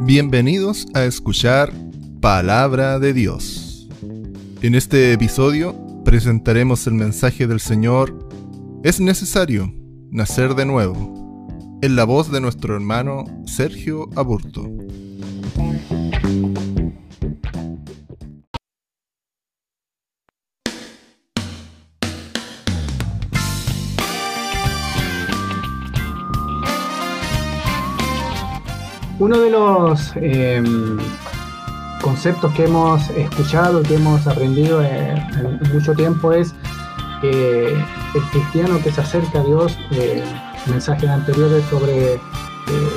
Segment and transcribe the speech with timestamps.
[0.00, 1.72] Bienvenidos a escuchar
[2.20, 3.88] Palabra de Dios.
[4.62, 5.74] En este episodio
[6.04, 8.28] presentaremos el mensaje del Señor
[8.84, 9.74] Es necesario
[10.10, 11.48] nacer de nuevo,
[11.82, 14.70] en la voz de nuestro hermano Sergio Aburto.
[29.28, 30.96] Uno de los em,
[32.00, 36.54] conceptos que hemos escuchado, que hemos aprendido en, mucho tiempo es
[37.20, 40.22] que el cristiano que se acerca a Dios, eh,
[40.64, 42.18] mensajes anteriores sobre eh,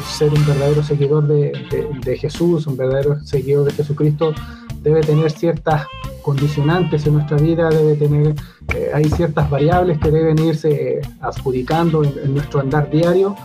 [0.10, 4.34] ser un verdadero seguidor de, Jesús, un verdadero seguidor de Jesucristo,
[4.84, 5.86] debe tener ciertas
[6.22, 8.36] condicionantes en nuestra vida, debe tener,
[8.74, 13.36] eh, hay ciertas variables que deben irse adjudicando en, en nuestro andar diario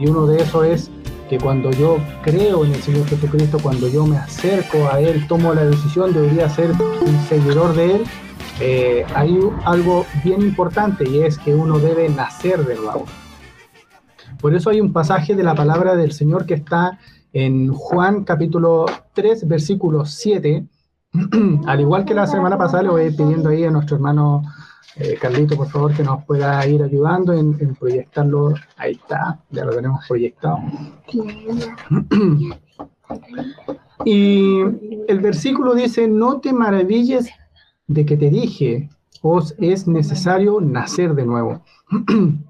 [0.00, 0.90] y uno de esos es
[1.28, 5.54] que cuando yo creo en el Señor Jesucristo, cuando yo me acerco a Él, tomo
[5.54, 8.04] la decisión de hoy ser un seguidor de Él,
[8.60, 13.04] eh, hay algo bien importante y es que uno debe nacer de nuevo.
[14.40, 16.98] Por eso hay un pasaje de la palabra del Señor que está
[17.32, 20.66] en Juan capítulo 3, versículo 7.
[21.66, 24.42] Al igual que la semana pasada, le voy pidiendo ahí a nuestro hermano
[24.96, 28.54] eh, Carlito, por favor, que nos pueda ir ayudando en, proyectarlo.
[28.76, 30.58] Ahí está, ya lo tenemos proyectado.
[34.04, 34.60] y
[35.08, 37.28] el versículo dice, no te maravilles
[37.88, 38.88] de que te dije,
[39.20, 41.62] os es necesario nacer de nuevo.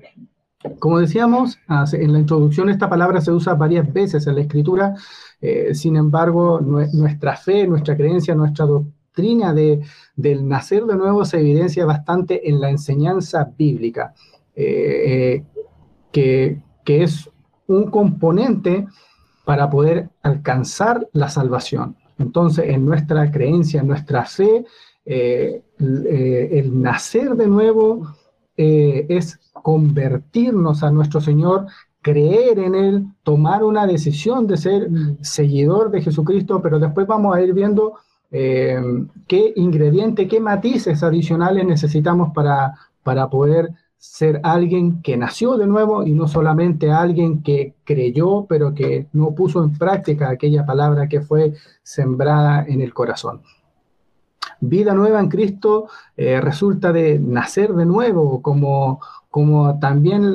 [0.78, 1.58] Como decíamos,
[1.92, 4.94] en la introducción esta palabra se usa varias veces en la escritura,
[5.40, 9.80] eh, sin embargo, nuestra fe, nuestra creencia, nuestra doctrina, doctrina de,
[10.16, 14.12] del nacer de nuevo se evidencia bastante en la enseñanza bíblica,
[14.56, 15.44] eh,
[16.10, 17.30] que, es
[17.66, 18.86] un componente
[19.44, 21.96] para poder alcanzar la salvación.
[22.18, 24.64] Entonces, en nuestra creencia, en nuestra fe,
[25.06, 28.14] eh, eh, el nacer de nuevo
[28.56, 31.66] es convertirnos a nuestro Señor,
[32.02, 35.18] creer en Él, tomar una decisión de ser mm.
[35.22, 37.94] seguidor de Jesucristo, pero después vamos a ir viendo
[38.36, 38.82] eh,
[39.28, 42.74] qué ingredientes, qué matices adicionales necesitamos para,
[43.04, 48.74] para poder ser alguien que nació de nuevo y no solamente alguien que creyó, pero
[48.74, 53.42] que no puso en práctica aquella palabra que fue sembrada en el corazón.
[54.58, 55.86] Vida nueva en Cristo
[56.16, 59.00] eh, resulta de nacer de nuevo, como,
[59.30, 60.34] como también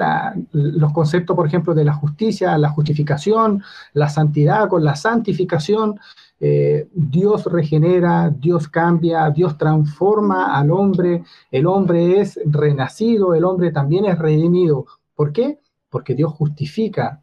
[0.53, 3.61] los conceptos, por ejemplo, de la justicia, la justificación,
[3.91, 5.99] la santidad con la santificación,
[6.39, 13.71] eh, Dios regenera, Dios cambia, Dios transforma al hombre, el hombre es renacido, el hombre
[13.71, 14.85] también es redimido.
[15.15, 15.59] ¿Por qué?
[15.89, 17.21] Porque Dios justifica,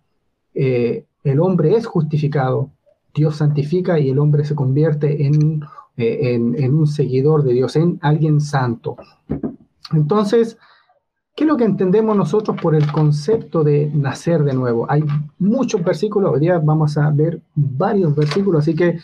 [0.54, 2.70] eh, el hombre es justificado,
[3.14, 5.62] Dios santifica y el hombre se convierte en,
[5.96, 8.96] eh, en un seguidor de Dios, en alguien santo.
[9.92, 10.58] Entonces,
[11.36, 14.90] ¿Qué es lo que entendemos nosotros por el concepto de nacer de nuevo?
[14.90, 15.04] Hay
[15.38, 18.98] muchos versículos, hoy día vamos a ver varios versículos, así que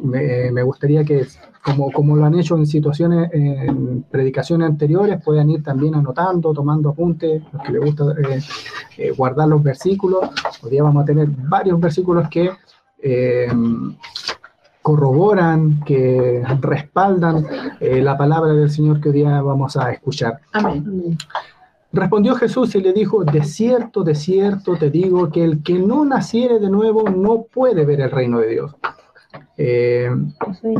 [0.00, 1.26] me, gustaría que,
[1.64, 6.90] como, como lo han hecho en situaciones, en predicaciones anteriores, puedan ir también anotando, tomando
[6.90, 8.40] apuntes, los que les gusta eh,
[8.98, 10.30] eh, guardar los versículos.
[10.62, 12.52] Hoy día vamos a tener varios versículos que
[13.02, 13.52] eh,
[14.82, 17.44] corroboran, que respaldan
[17.80, 20.38] la palabra del Señor que hoy día vamos a escuchar.
[20.52, 21.18] Amén.
[21.92, 26.04] Respondió Jesús y le dijo, de cierto, de cierto te digo que el que no
[26.04, 28.74] naciere de nuevo no puede ver el reino de Dios.
[29.56, 30.10] Eh,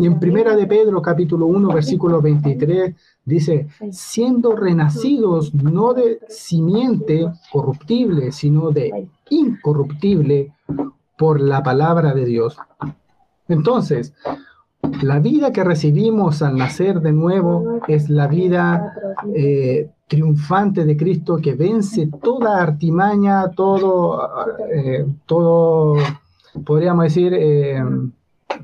[0.00, 7.26] y en Primera de Pedro, capítulo 1, versículo 23, dice, siendo renacidos no de simiente
[7.52, 10.52] corruptible, sino de incorruptible
[11.18, 12.56] por la palabra de Dios.
[13.48, 14.14] Entonces,
[15.02, 18.94] la vida que recibimos al nacer de nuevo es la vida
[19.34, 24.20] eh, triunfante de Cristo que vence toda artimaña, todo,
[24.70, 25.96] eh, todo
[26.66, 27.82] podríamos decir, eh,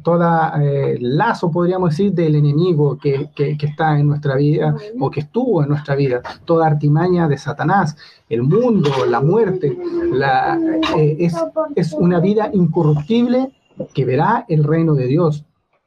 [0.03, 5.63] toda eh, lazo, podríamos decir, del enemigo que, está en nuestra vida o que estuvo
[5.63, 7.97] en nuestra vida, toda artimaña de Satanás,
[8.29, 9.75] el mundo, la muerte,
[10.13, 10.61] la,
[10.99, 11.35] es,
[11.77, 13.53] es una vida incorruptible
[13.95, 15.47] que verá el reino de Dios.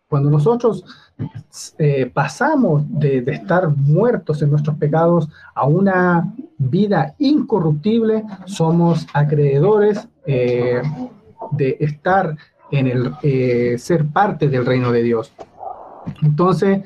[0.09, 0.83] Cuando nosotros
[1.77, 10.81] eh, pasamos de, estar muertos en nuestros pecados a una vida incorruptible, somos acreedores eh,
[11.51, 12.37] de estar
[12.71, 15.31] en el eh, ser parte del reino de Dios.
[16.21, 16.81] Entonces,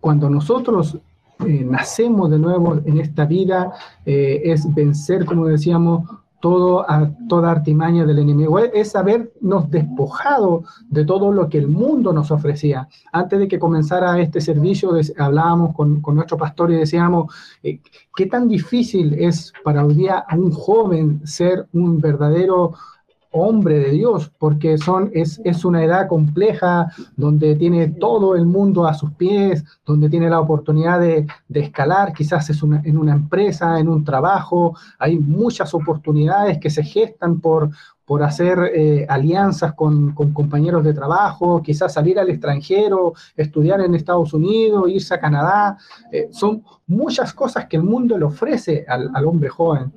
[0.00, 0.98] cuando nosotros
[1.38, 3.72] nacemos de nuevo en esta vida,
[4.04, 6.06] es vencer, como decíamos,
[6.44, 12.12] todo, a toda artimaña del enemigo, es habernos despojado de todo lo que el mundo
[12.12, 12.86] nos ofrecía.
[13.12, 17.32] Antes de que comenzara este servicio, hablábamos con, con nuestro pastor y decíamos,
[17.62, 17.80] eh,
[18.14, 22.74] ¿qué tan difícil es para hoy día a un joven ser un verdadero
[23.34, 28.86] hombre de Dios, porque son, es, es, una edad compleja donde tiene todo el mundo
[28.86, 33.12] a sus pies, donde tiene la oportunidad de, de escalar, quizás es una, en una
[33.12, 37.70] empresa, en un trabajo, hay muchas oportunidades que se gestan por,
[38.04, 43.94] por hacer eh, alianzas con, con, compañeros de trabajo, quizás salir al extranjero, estudiar en
[43.94, 45.76] Estados Unidos, irse a Canadá.
[46.12, 49.92] Eh, son muchas cosas que el mundo le ofrece al, al hombre joven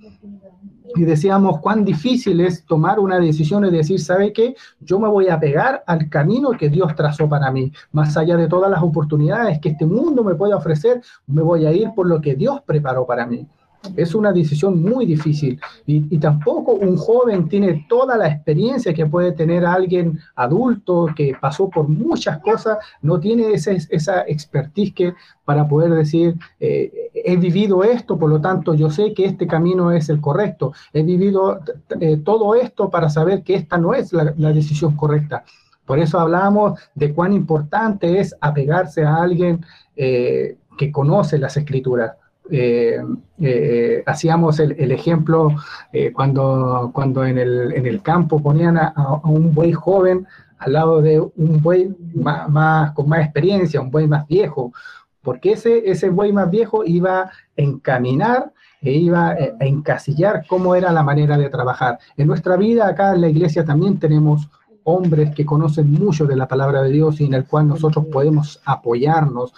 [0.96, 4.56] y decíamos cuán difícil es tomar una decisión y decir, ¿sabe qué?
[4.80, 7.72] Yo me voy a pegar al camino que Dios trazó para mí.
[7.92, 11.72] Más allá de todas las oportunidades que este mundo me puede ofrecer, me voy a
[11.72, 13.48] ir por lo que Dios preparó para mí.
[13.96, 15.60] Es una decisión muy difícil.
[15.86, 21.70] Y, tampoco un joven tiene toda la experiencia que puede tener alguien adulto que pasó
[21.70, 25.14] por muchas cosas, no tiene esa expertise que
[25.46, 29.92] para poder decir, eh, he vivido esto, por lo tanto yo sé que este camino
[29.92, 31.62] es el correcto, he vivido
[32.02, 35.46] eh, todo esto para saber que esta no es la, decisión correcta.
[35.86, 42.18] Por eso hablamos de cuán importante es apegarse a alguien eh, que conoce las escrituras
[42.52, 43.00] eh,
[43.40, 45.50] eh, hacíamos el, ejemplo
[45.92, 50.26] eh, cuando, cuando en, el, en el campo ponían a, un buey joven
[50.58, 54.74] al lado de un buey más, con más experiencia, un buey más viejo,
[55.22, 58.52] porque ese, ese buey más viejo iba a encaminar
[58.82, 62.00] e iba a encasillar cómo era la manera de trabajar.
[62.16, 64.50] En nuestra vida acá en la iglesia también tenemos
[64.88, 68.62] hombres que conocen mucho de la palabra de Dios y en el cual nosotros podemos
[68.64, 69.54] apoyarnos.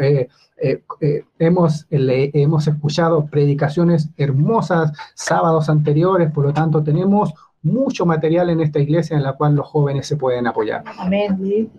[0.00, 8.06] Eh, eh, eh, hemos, hemos escuchado predicaciones hermosas sábados anteriores, por lo tanto tenemos mucho
[8.06, 10.82] material en esta iglesia en la cual los jóvenes se pueden apoyar.
[10.98, 11.70] Amén.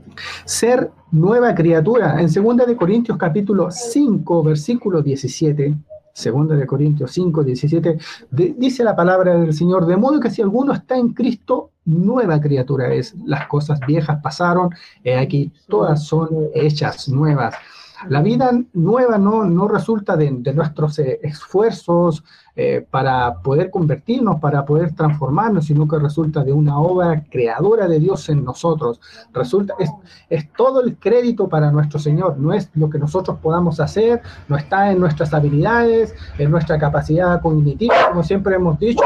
[0.45, 2.21] Ser nueva criatura.
[2.21, 5.75] En 2 de Corintios capítulo 5, versículo 17,
[6.13, 7.97] Segunda de Corintios 5, 17,
[8.31, 12.93] dice la palabra del Señor, de modo que si alguno está en Cristo, nueva criatura
[12.93, 13.15] es.
[13.25, 14.69] Las cosas viejas pasaron,
[15.03, 17.55] y aquí todas son hechas nuevas.
[18.09, 22.23] La vida nueva no, no resulta de, nuestros eh, esfuerzos
[22.55, 27.99] eh, para poder convertirnos, para poder transformarnos, sino que resulta de una obra creadora de
[27.99, 28.99] Dios en nosotros.
[29.33, 29.91] Resulta, es,
[30.29, 34.57] es todo el crédito para nuestro Señor, no es lo que nosotros podamos hacer, no
[34.57, 39.03] está en nuestras habilidades, en nuestra capacidad cognitiva, como siempre hemos dicho,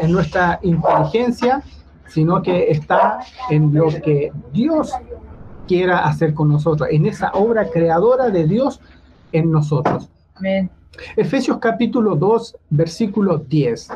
[0.00, 1.62] en nuestra inteligencia,
[2.06, 3.18] sino que está
[3.50, 4.92] en lo que Dios
[5.68, 8.80] quiera hacer con nosotros, en esa obra creadora de Dios
[9.30, 10.08] en nosotros.
[11.16, 13.88] Efesios capítulo 2, versículo 10.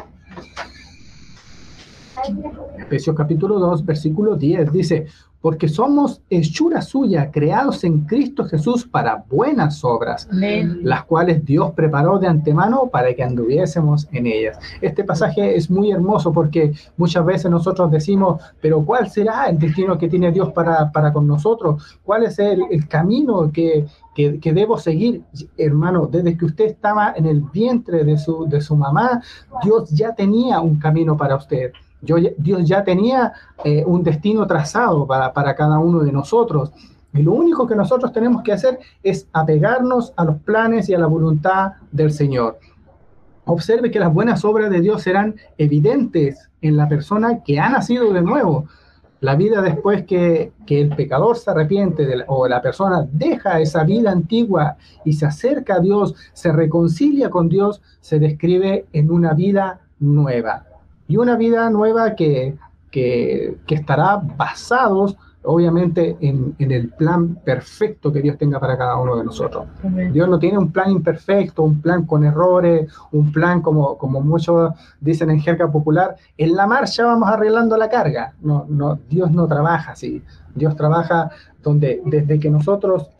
[2.78, 5.06] Efesios capítulo 2, versículo 10 dice,
[5.42, 12.20] porque somos hechura suya, creados en Cristo Jesús para buenas obras, las cuales Dios preparó
[12.20, 14.58] de antemano para que anduviésemos en ellas.
[14.80, 19.98] Este pasaje es muy hermoso porque muchas veces nosotros decimos, pero ¿cuál será el destino
[19.98, 21.98] que tiene Dios para, para con nosotros?
[22.04, 23.84] ¿Cuál es el, el camino que,
[24.14, 25.22] que, que, debo seguir?
[25.58, 29.20] Hermano, desde que usted estaba en el vientre de su, de su mamá,
[29.64, 31.72] Dios ya tenía un camino para usted.
[32.02, 33.32] Dios ya tenía
[33.64, 36.72] eh, un destino trazado para, para cada uno de nosotros.
[37.14, 40.98] Y lo único que nosotros tenemos que hacer es apegarnos a los planes y a
[40.98, 42.58] la voluntad del Señor.
[43.44, 48.12] Observe que las buenas obras de Dios serán evidentes en la persona que ha nacido
[48.12, 48.66] de nuevo.
[49.20, 54.10] La vida después que, que el pecador se arrepiente o la persona deja esa vida
[54.10, 59.80] antigua y se acerca a Dios, se reconcilia con Dios, se describe en una vida
[60.00, 60.64] nueva
[61.12, 62.56] y una vida nueva que,
[62.90, 69.24] que, estará basados obviamente en, el plan perfecto que Dios tenga para cada uno de
[69.24, 69.66] nosotros.
[70.10, 74.72] Dios no tiene un plan imperfecto, un plan con errores, un plan como, como muchos
[75.00, 78.32] dicen en jerga popular, en la marcha vamos arreglando la carga.
[78.40, 80.22] No, no, Dios no trabaja así.
[80.54, 81.30] Dios trabaja
[81.62, 83.10] donde desde que nosotros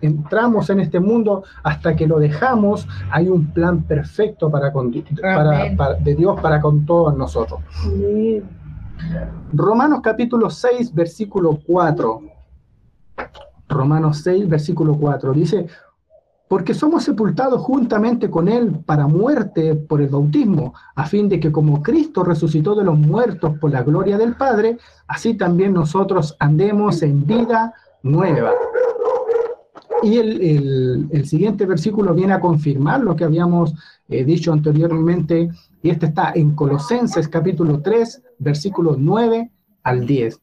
[0.00, 4.72] entramos en este mundo hasta que lo dejamos, hay un plan perfecto para,
[6.00, 7.60] de Dios para con todos nosotros.
[9.52, 12.20] Romanos capítulo 6, versículo 4.
[13.68, 15.66] Romanos 6, versículo 4 dice,
[16.52, 21.50] porque somos sepultados juntamente con Él para muerte por el bautismo, a fin de que
[21.50, 24.76] como Cristo resucitó de los muertos por la gloria del Padre,
[25.06, 28.50] así también nosotros andemos en vida nueva.
[30.02, 33.74] Y el, siguiente versículo viene a confirmar lo que habíamos
[34.08, 35.48] eh, dicho anteriormente,
[35.82, 39.50] y este está en Colosenses capítulo 3, versículos 9
[39.84, 40.40] al 10.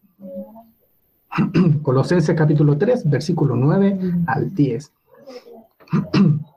[1.84, 4.92] Colosenses capítulo 3, versículo 9 al 10.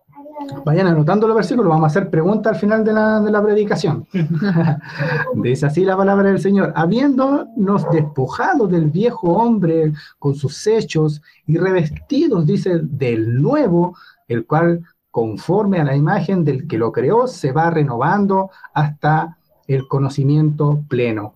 [0.64, 4.06] Vayan anotando los versículos, vamos a hacer preguntas al final de la, de la predicación.
[5.34, 11.58] Dice así la palabra del Señor, habiéndonos despojado del viejo hombre con sus hechos y
[11.58, 13.96] revestidos, dice, del nuevo,
[14.28, 19.86] el cual conforme a la imagen del que lo creó, se va renovando hasta el
[19.86, 21.34] conocimiento pleno.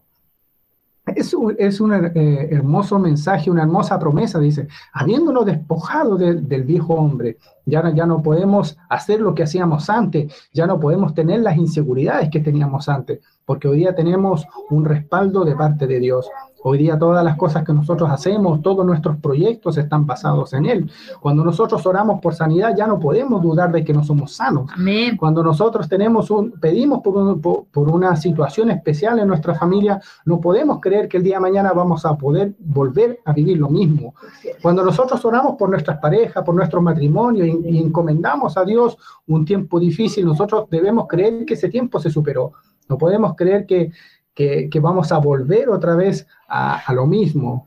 [1.07, 1.55] Es un,
[1.95, 8.23] eh, hermoso mensaje, una hermosa promesa, dice, habiéndolo despojado del viejo hombre, ya, ya no
[8.23, 13.21] podemos hacer lo que hacíamos antes, ya no podemos tener las inseguridades que teníamos antes,
[13.45, 16.29] porque hoy día tenemos un respaldo de parte de Dios.
[16.69, 20.91] Hoy día todas las cosas que nosotros hacemos, todos nuestros proyectos están basados en Él.
[21.21, 24.69] Cuando nosotros oramos por sanidad, ya no podemos dudar de que no somos sanos.
[25.17, 30.81] Cuando nosotros tenemos un, pedimos por, por, una situación especial en nuestra familia, no podemos
[30.81, 34.17] creer que el día de mañana vamos a poder volver a vivir lo mismo.
[34.61, 39.45] Cuando nosotros oramos por nuestras parejas, por nuestro matrimonio y, y encomendamos a Dios un
[39.45, 42.55] tiempo difícil, nosotros debemos creer que ese tiempo se superó.
[42.89, 43.93] No podemos creer que
[44.37, 47.67] que, vamos a volver otra vez a, lo mismo,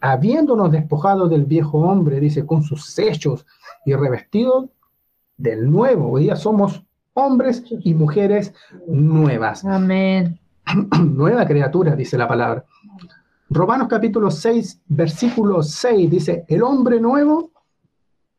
[0.00, 3.44] habiéndonos despojado del viejo hombre, dice, con sus hechos
[3.84, 4.66] y revestidos
[5.36, 6.12] del nuevo.
[6.12, 8.54] Hoy día somos hombres y mujeres
[8.86, 9.64] nuevas.
[9.64, 10.38] Amén.
[11.02, 12.64] Nueva criatura, dice la palabra.
[13.48, 17.50] Romanos capítulo 6, versículo 6 dice, el hombre nuevo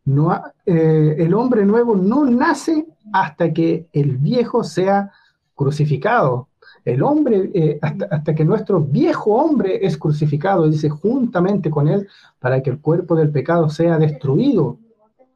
[0.05, 5.11] no, eh, el hombre nuevo no nace hasta que el viejo sea
[5.53, 6.47] crucificado
[6.83, 12.07] el hombre, eh, hasta, que nuestro viejo hombre es crucificado, dice, juntamente con él,
[12.39, 14.77] para que el cuerpo del pecado sea destruido,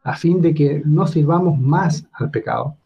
[0.03, 2.77] a fin de que no sirvamos más al pecado.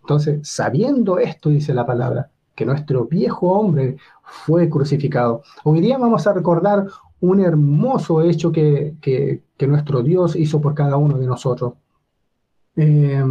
[0.00, 5.42] Entonces, sabiendo esto, dice la palabra, que nuestro viejo hombre fue crucificado.
[5.64, 6.86] Hoy día vamos a recordar
[7.20, 11.74] un hermoso hecho que, nuestro Dios hizo por cada uno de nosotros.
[12.76, 13.24] Eh,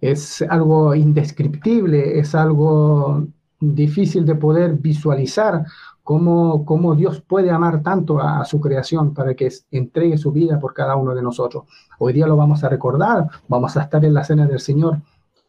[0.00, 3.26] es algo indescriptible, es algo
[3.74, 5.64] difícil de poder visualizar
[6.02, 10.72] cómo, cómo Dios puede amar tanto a, su creación para que entregue su vida por
[10.72, 11.64] cada uno de nosotros.
[11.98, 15.00] Hoy día lo vamos a recordar, vamos a estar en la cena del Señor.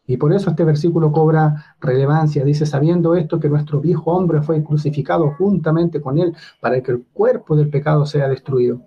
[0.07, 2.43] Y por eso este versículo cobra relevancia.
[2.43, 7.05] Dice, sabiendo esto que nuestro viejo hombre fue crucificado juntamente con él para que el
[7.13, 8.81] cuerpo del pecado sea destruido.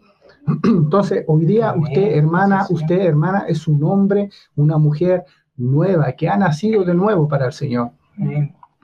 [0.65, 5.25] Entonces, hoy día usted, hermana, usted, hermana, es un hombre, una mujer
[5.57, 7.93] nueva, que ha nacido de nuevo para el Señor.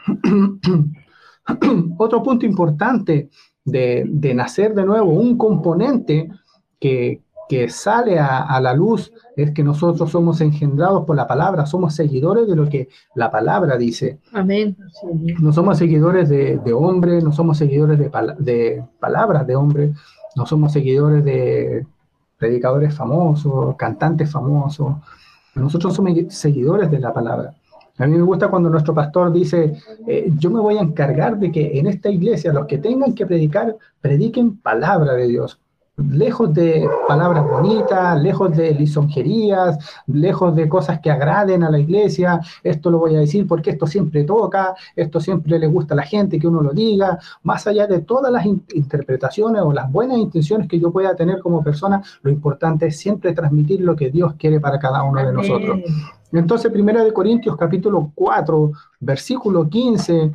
[1.99, 3.31] Otro punto importante
[3.65, 6.31] de, nacer de nuevo, un componente
[6.81, 7.23] que,
[7.69, 12.57] sale a, la luz es que nosotros somos engendrados por la palabra, somos seguidores de
[12.57, 14.19] lo que la palabra dice.
[14.33, 14.77] Amén.
[15.41, 19.97] No somos seguidores de, de hombres, no somos seguidores de, de palabras de hombres,
[20.35, 21.87] no somos seguidores de
[22.37, 24.97] predicadores famosos, cantantes famosos.
[25.55, 27.55] Nosotros somos seguidores de la palabra.
[27.99, 29.75] A mí me gusta cuando nuestro pastor dice,
[30.07, 33.27] eh, yo me voy a encargar de que en esta iglesia los que tengan que
[33.27, 35.59] predicar, prediquen palabra de Dios.
[35.97, 42.39] Lejos de palabras bonitas, lejos de lisonjerías, lejos de cosas que agraden a la iglesia.
[42.63, 46.03] Esto lo voy a decir porque esto siempre toca, esto siempre le gusta a la
[46.03, 47.19] gente que uno lo diga.
[47.45, 51.65] Más allá de todas las interpretaciones o las buenas intenciones que yo pueda tener como
[51.65, 55.81] persona, lo importante es siempre transmitir lo que Dios quiere para cada uno de nosotros.
[56.31, 60.31] Entonces, Primera de Corintios capítulo 4, versículo 15,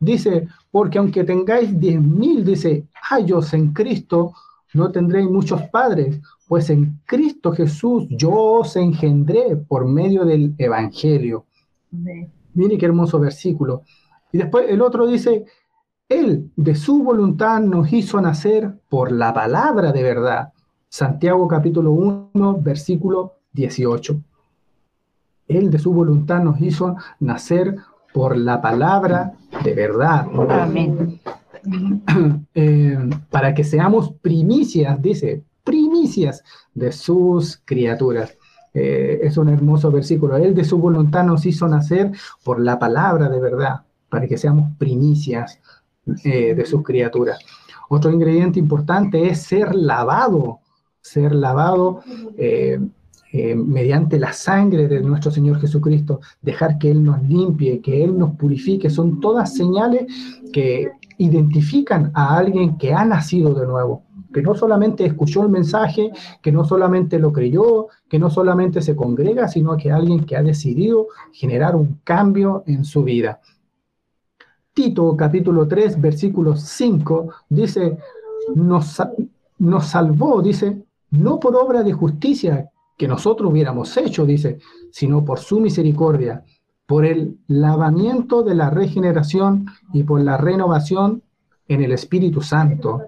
[0.00, 4.32] dice, porque aunque tengáis diez mil, dice, años en Cristo,
[4.74, 11.46] no tendréis muchos padres, pues en Cristo Jesús yo os engendré por medio del Evangelio.
[12.54, 13.82] Mire qué hermoso versículo.
[14.32, 15.44] Y después el otro dice,
[16.08, 20.52] Él de su voluntad nos hizo nacer por la palabra de verdad.
[20.88, 24.20] Santiago capítulo 1, versículo 18.
[25.48, 27.76] Él de su voluntad nos hizo nacer
[28.12, 30.26] por la palabra de verdad.
[30.50, 31.20] Amén.
[32.54, 32.98] Eh,
[33.30, 36.42] para que seamos primicias, dice, primicias
[36.72, 38.36] de sus criaturas.
[38.72, 40.36] Eh, es un hermoso versículo.
[40.36, 42.12] Él de su voluntad nos hizo nacer
[42.44, 45.60] por la palabra de verdad, para que seamos primicias
[46.24, 47.38] eh, de sus criaturas.
[47.88, 50.60] Otro ingrediente importante es ser lavado,
[51.00, 52.02] ser lavado
[53.36, 58.16] eh, mediante la sangre de nuestro Señor Jesucristo, dejar que Él nos limpie, que Él
[58.16, 60.06] nos purifique, son todas señales
[60.52, 64.04] que identifican a alguien que ha nacido de nuevo.
[64.32, 66.12] que no solamente escuchó el mensaje,
[66.42, 70.42] que no solamente lo creyó, que no solamente se congrega, sino que alguien que ha
[70.42, 73.40] decidido generar un cambio en su vida.
[74.72, 77.98] Tito capítulo 3, versículo 5 dice,
[78.54, 79.02] nos,
[79.58, 84.58] nos salvó, dice, no por obra de justicia que nosotros hubiéramos hecho, dice,
[84.90, 86.44] sino por su misericordia,
[86.86, 91.22] por el lavamiento de la regeneración y por la renovación
[91.66, 93.02] en el Espíritu Santo.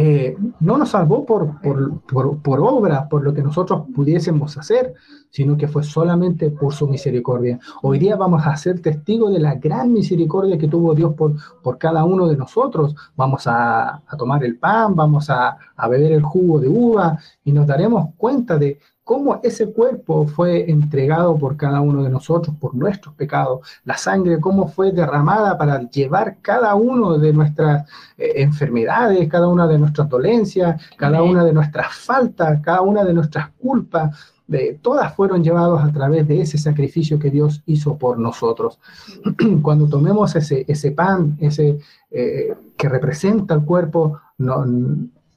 [0.00, 4.94] Eh, no nos salvó por, por, por, obra, por lo que nosotros pudiésemos hacer,
[5.28, 7.58] sino que fue solamente por su misericordia.
[7.82, 11.78] Hoy día vamos a ser testigos de la gran misericordia que tuvo Dios por, por
[11.78, 12.94] cada uno de nosotros.
[13.16, 17.50] Vamos a, a tomar el pan, vamos a, a beber el jugo de uva y
[17.50, 18.78] nos daremos cuenta de,
[19.08, 24.38] cómo ese cuerpo fue entregado por cada uno de nosotros, por nuestros pecados, la sangre,
[24.38, 27.88] cómo fue derramada para llevar cada uno de nuestras
[28.18, 33.14] eh, enfermedades, cada una de nuestras dolencias, cada una de nuestras faltas, cada una de
[33.14, 34.14] nuestras culpas.
[34.46, 38.78] De, todas fueron llevadas a través de ese sacrificio que Dios hizo por nosotros.
[39.62, 41.78] Cuando tomemos ese, ese pan, ese
[42.10, 44.66] eh, que representa el cuerpo, no,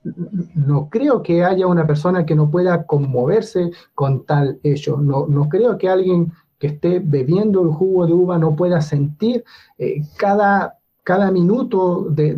[0.04, 4.98] no creo que haya una persona que no pueda conmoverse con tal hecho.
[4.98, 6.32] No, no creo que alguien
[6.62, 9.44] que esté bebiendo el jugo de uva no pueda sentir
[9.80, 12.36] eh, cada, cada minuto de,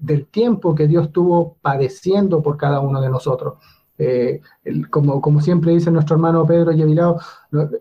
[0.00, 3.54] del tiempo que Dios tuvo padeciendo por cada uno de nosotros.
[3.98, 4.42] Eh,
[4.90, 7.18] como, como, siempre dice nuestro hermano Pedro Yevilao,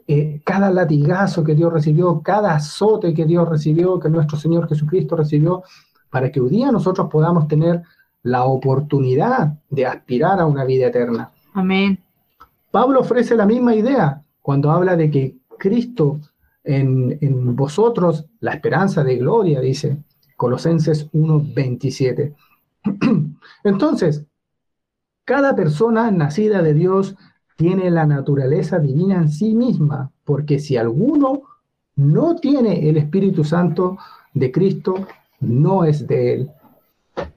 [0.07, 5.15] eh, cada latigazo que Dios recibió, cada azote que Dios recibió, que nuestro Señor Jesucristo
[5.15, 5.63] recibió,
[6.09, 7.83] para que un día nosotros podamos tener
[8.25, 11.31] la oportunidad de aspirar a una vida eterna.
[11.53, 11.99] Amén.
[12.71, 16.19] Pablo ofrece la misma idea cuando habla de que Cristo
[16.63, 19.97] en, en vosotros, la esperanza de gloria, dice
[20.37, 22.33] Colosenses 1:27.
[23.63, 24.25] Entonces,
[25.23, 27.15] cada persona nacida de Dios
[27.57, 31.43] tiene la naturaleza divina en sí misma, porque si alguno
[31.95, 33.99] no tiene el Espíritu Santo
[34.33, 34.95] de Cristo,
[35.39, 36.51] no es de él.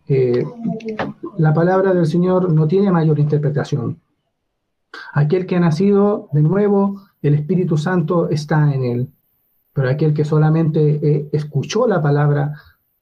[0.09, 0.45] Eh,
[1.37, 4.01] la palabra del Señor no tiene mayor interpretación.
[5.13, 9.13] Aquel que ha nacido de nuevo, el Espíritu Santo está en él.
[9.73, 12.55] Pero aquel que solamente eh, escuchó la palabra,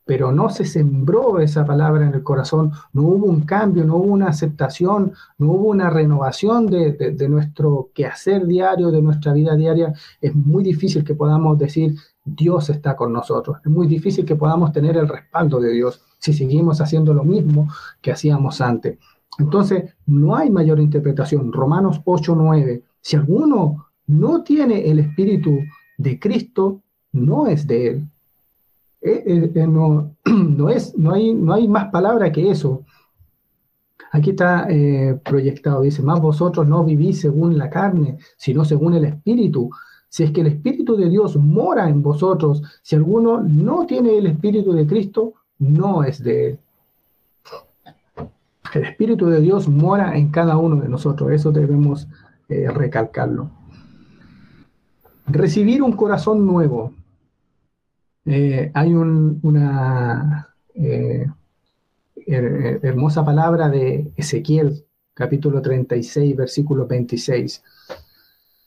[0.06, 4.12] pero no se sembró esa palabra en el corazón, no hubo un cambio, no hubo
[4.12, 9.92] una aceptación, no hubo una renovación de, de nuestro quehacer diario, de nuestra vida diaria,
[10.20, 13.58] es muy difícil que podamos decir, Dios está con nosotros.
[13.64, 17.68] Es muy difícil que podamos tener el respaldo de Dios si seguimos haciendo lo mismo
[18.00, 18.98] que hacíamos antes.
[19.38, 21.52] Entonces, no hay mayor interpretación.
[21.52, 22.82] Romanos 8, 9.
[23.00, 25.58] Si alguno no tiene el Espíritu
[25.98, 28.08] de Cristo, no es de Él.
[29.06, 32.84] Eh, eh, eh, no, no, es, no, hay, no hay más palabra que eso.
[34.10, 34.66] Aquí está
[35.24, 39.68] proyectado, dice, más vosotros no vivís según la carne, sino según el Espíritu.
[40.08, 44.26] Si es que el Espíritu de Dios mora en vosotros, si alguno no tiene el
[44.26, 46.58] Espíritu de Cristo, no es de Él.
[48.72, 52.08] El Espíritu de Dios mora en cada uno de nosotros, eso debemos
[52.48, 53.50] recalcarlo.
[55.26, 56.92] Recibir un corazón nuevo.
[58.28, 61.30] Eh, hay una eh,
[62.26, 64.84] hermosa palabra de Ezequiel,
[65.14, 67.62] capítulo 36, versículo 26.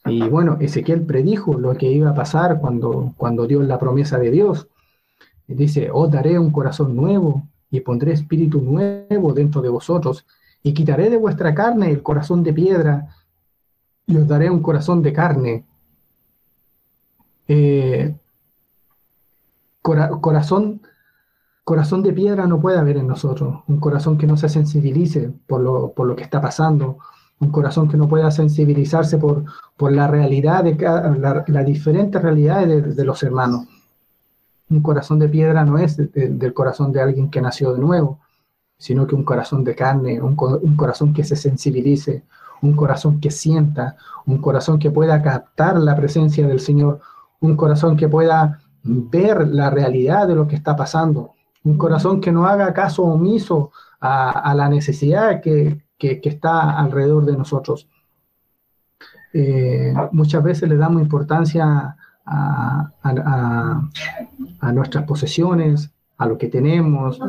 [0.05, 4.31] Y bueno, Ezequiel predijo lo que iba a pasar cuando, cuando dio la promesa de
[4.31, 4.67] Dios.
[5.45, 10.25] Dice, os daré un corazón nuevo y pondré espíritu nuevo dentro de vosotros
[10.63, 13.13] y quitaré de vuestra carne el corazón de piedra
[14.07, 15.65] y os daré un corazón de carne.
[17.47, 18.15] Eh,
[20.21, 20.81] corazón,
[21.63, 25.61] corazón de piedra no puede haber en nosotros, un corazón que no se sensibilice por
[25.61, 26.97] lo, por lo que está pasando,
[27.39, 29.45] un corazón que no pueda sensibilizarse por,
[29.77, 33.65] por la realidad de la, diferentes realidades de los hermanos.
[34.69, 38.19] Un corazón de piedra no es del corazón de alguien que nació de nuevo,
[38.77, 42.23] sino que un corazón de carne, un, corazón que se sensibilice,
[42.61, 46.99] un corazón que sienta, un corazón que pueda captar la presencia del Señor,
[47.39, 52.31] un corazón que pueda ver la realidad de lo que está pasando, un corazón que
[52.31, 57.87] no haga caso omiso a, la necesidad que, está alrededor de nosotros.
[59.33, 63.81] Eh, muchas veces le damos importancia a,
[64.73, 67.19] nuestras posesiones, a lo que tenemos,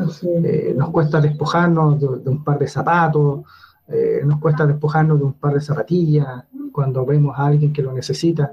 [0.43, 3.41] eh, nos cuesta despojarnos de, un par de zapatos,
[3.87, 7.91] eh, nos cuesta despojarnos de un par de zapatillas cuando vemos a alguien que lo
[7.93, 8.51] necesita.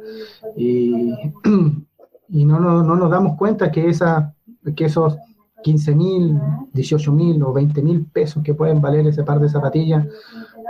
[0.56, 1.14] Y,
[2.28, 4.34] y no, no, no, nos damos cuenta que, esa,
[4.76, 5.16] que esos
[5.62, 6.40] 15 mil,
[6.72, 10.06] 18 mil o 20 mil pesos que pueden valer ese par de zapatillas,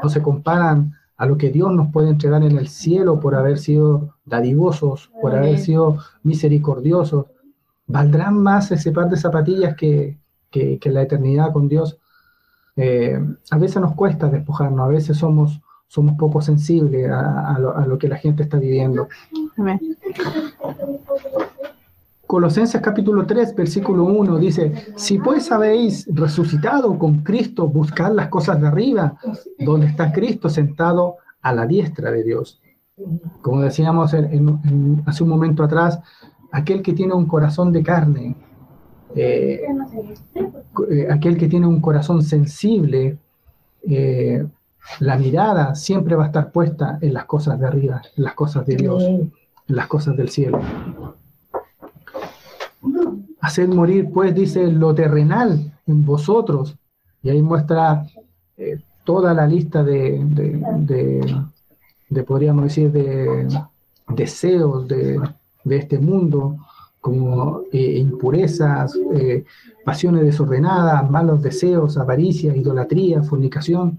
[0.03, 3.59] no se comparan a lo que Dios nos puede entregar en el cielo por haber
[3.59, 7.27] sido dadivosos, por haber sido misericordiosos.
[7.87, 10.19] ¿Valdrán más ese par de zapatillas que,
[10.51, 11.99] que, la eternidad con Dios?
[12.77, 17.85] Eh, a veces nos cuesta despojarnos, a veces somos, somos poco sensibles a, lo, a
[17.85, 19.09] lo, que la gente está viviendo.
[22.29, 28.61] Colosenses capítulo 3, versículo 1 dice, si pues habéis resucitado con Cristo, buscad las cosas
[28.61, 29.17] de arriba,
[29.59, 32.61] donde está Cristo sentado a la diestra de Dios.
[33.41, 36.01] Como decíamos hace un momento atrás,
[36.53, 38.37] aquel que tiene un corazón de carne,
[39.17, 39.63] eh,
[40.91, 43.17] eh, aquel que tiene un corazón sensible,
[43.89, 44.47] eh,
[45.01, 48.67] la mirada siempre va a estar puesta en las cosas de arriba, en las cosas
[48.67, 49.33] de Dios, en
[49.69, 50.61] las cosas del cielo.
[53.41, 56.77] Haced morir, pues, dice, lo terrenal en vosotros.
[57.23, 58.07] Y ahí muestra
[58.57, 60.23] eh, toda la lista de,
[62.11, 63.49] de, podríamos decir, de
[64.09, 65.21] deseos de,
[65.65, 66.57] este mundo,
[67.01, 69.45] como eh, impurezas, eh,
[69.85, 73.99] pasiones desordenadas, malos deseos, avaricia, idolatría, fornicación.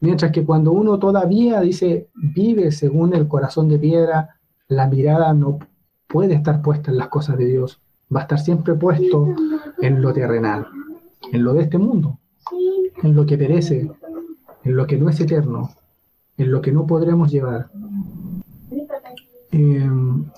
[0.00, 4.36] Mientras que cuando uno todavía dice, vive según el corazón de piedra,
[4.68, 5.58] la mirada no
[6.14, 7.80] puede estar puesta en las cosas de Dios
[8.14, 9.34] va a estar siempre puesto
[9.80, 10.64] en lo terrenal,
[11.32, 12.20] en lo de este mundo,
[13.02, 13.90] en lo que perece,
[14.62, 15.70] en lo que no es eterno,
[16.36, 17.68] en lo que no podremos llevar.
[19.50, 19.90] Eh,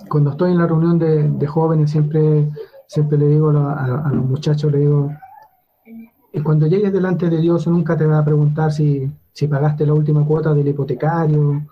[0.08, 2.48] cuando estoy en la reunión de, jóvenes, siempre,
[2.86, 5.12] siempre le digo a, los muchachos, le digo,
[6.42, 9.10] cuando llegues delante de Dios nunca te va a preguntar si,
[9.46, 11.66] pagaste la última cuota del hipotecario,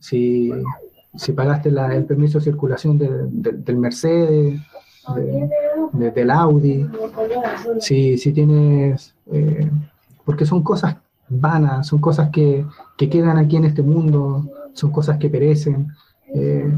[0.00, 0.50] si,
[1.32, 4.60] pagaste el permiso de circulación del Mercedes,
[5.92, 6.86] de, del Audi,
[7.80, 9.70] si, si tienes, eh,
[10.24, 10.96] porque son cosas
[11.28, 12.64] vanas, son cosas que,
[12.96, 15.88] que, quedan aquí en este mundo, son cosas que perecen.
[16.34, 16.72] Eh,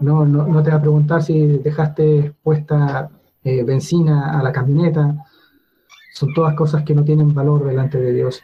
[0.00, 3.10] no, no, no, te va a preguntar si dejaste puesta
[3.44, 5.26] eh, benzina a la camioneta.
[6.14, 8.42] Son todas cosas que no tienen valor delante de Dios.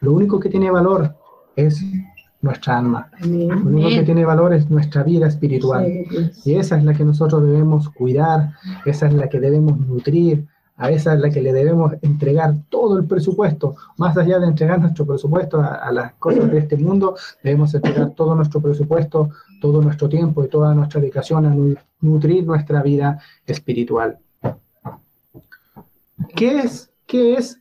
[0.00, 1.14] Lo único que tiene valor
[1.56, 1.82] es
[2.42, 3.08] nuestra alma.
[3.20, 5.86] Lo único que tiene valor es nuestra vida espiritual.
[6.44, 8.52] Y esa es la que nosotros debemos cuidar,
[8.84, 12.98] esa es la que debemos nutrir, a esa es la que le debemos entregar todo
[12.98, 13.76] el presupuesto.
[13.98, 18.34] Más allá de entregar nuestro presupuesto a, las cosas de este mundo, debemos entregar todo
[18.34, 21.54] nuestro presupuesto, todo nuestro tiempo y toda nuestra dedicación a
[22.00, 24.18] nutrir nuestra vida espiritual.
[26.34, 27.60] ¿Qué es, qué es,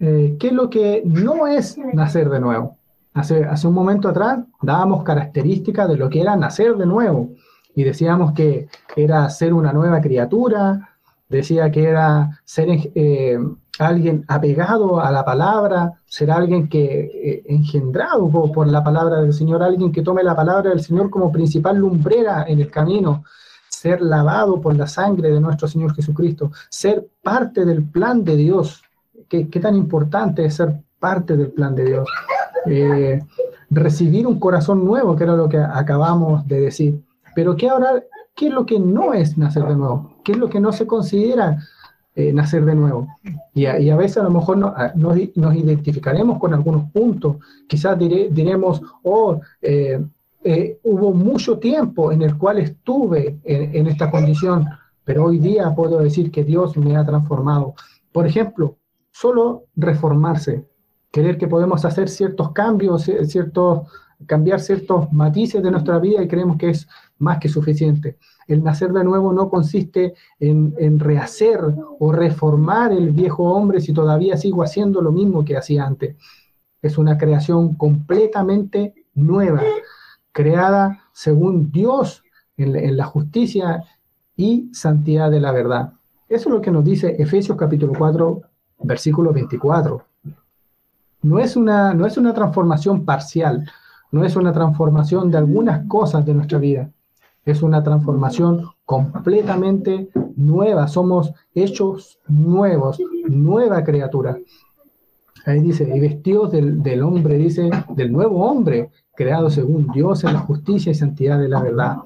[0.00, 2.76] eh, qué es lo que no es nacer de nuevo?
[3.14, 7.30] Hace, un momento atrás dábamos características de lo que era nacer de nuevo
[7.72, 10.96] y decíamos que era ser una nueva criatura,
[11.28, 13.38] decía que era ser eh,
[13.78, 19.62] alguien apegado a la palabra, ser alguien que eh, engendrado por, la palabra del Señor,
[19.62, 23.22] alguien que tome la palabra del Señor como principal lumbrera en el camino,
[23.68, 28.82] ser lavado por la sangre de nuestro Señor Jesucristo, ser parte del plan de Dios.
[29.28, 32.08] ¿Qué, qué tan importante es ser parte del plan de Dios?
[32.66, 33.20] Eh,
[33.70, 37.00] recibir un corazón nuevo, que era lo que acabamos de decir.
[37.34, 38.02] Pero ¿qué, ahora,
[38.34, 40.16] ¿qué es lo que no es nacer de nuevo?
[40.24, 41.58] ¿Qué es lo que no se considera
[42.14, 43.08] eh, nacer de nuevo?
[43.54, 45.16] Y a, veces a lo mejor no, nos,
[45.56, 47.36] identificaremos con algunos puntos.
[47.68, 50.00] Quizás diremos, oh, eh,
[50.82, 54.66] hubo mucho tiempo en el cual estuve en esta condición,
[55.04, 57.74] pero hoy día puedo decir que Dios me ha transformado.
[58.12, 58.76] Por ejemplo,
[59.10, 60.64] solo reformarse
[61.14, 63.82] querer que podemos hacer ciertos cambios, ciertos,
[64.26, 68.18] cambiar ciertos matices de nuestra vida y creemos que es más que suficiente.
[68.48, 71.60] El nacer de nuevo no consiste en, en, rehacer
[72.00, 76.16] o reformar el viejo hombre si todavía sigo haciendo lo mismo que hacía antes.
[76.82, 79.62] Es una creación completamente nueva,
[80.32, 82.24] creada según Dios
[82.56, 83.84] en, en la justicia
[84.34, 85.92] y santidad de la verdad.
[86.28, 88.42] Eso es lo que nos dice Efesios capítulo 4,
[88.80, 90.13] versículo 24
[91.24, 93.66] no es una, no es una transformación parcial,
[94.12, 96.90] no es una transformación de algunas cosas de nuestra vida,
[97.46, 104.36] es una transformación completamente nueva, somos hechos nuevos, nueva criatura.
[105.46, 110.40] Ahí dice, y vestidos del, hombre, dice, del nuevo hombre, creado según Dios en la
[110.40, 111.96] justicia y santidad de la verdad.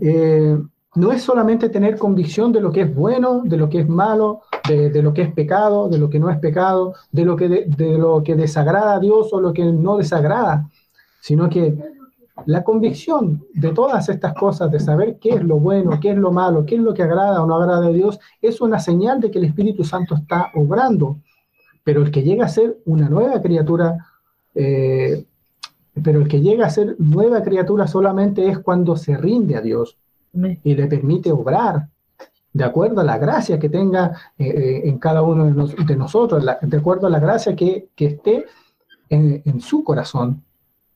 [0.00, 0.58] Eh,
[0.96, 4.42] no es solamente tener convicción de lo que es bueno, de lo que es malo,
[4.70, 7.98] de, lo que es pecado, de lo que no es pecado, de lo que, de,
[7.98, 10.68] lo que desagrada a Dios o lo que no desagrada,
[11.20, 11.76] sino que
[12.46, 16.32] la convicción de todas estas cosas, de saber qué es lo bueno, qué es lo
[16.32, 19.30] malo, qué es lo que agrada o no agrada a Dios, es una señal de
[19.30, 21.18] que el Espíritu Santo está obrando.
[21.84, 24.06] Pero el que llega a ser una nueva criatura,
[24.54, 25.26] eh,
[26.02, 29.98] pero el que llega a ser nueva criatura solamente es cuando se rinde a Dios
[30.32, 31.88] y le permite obrar
[32.52, 36.76] de acuerdo a la gracia que tenga eh, eh, en cada uno de, nosotros, de
[36.76, 38.44] acuerdo a la gracia que, esté
[39.08, 40.42] en, su corazón.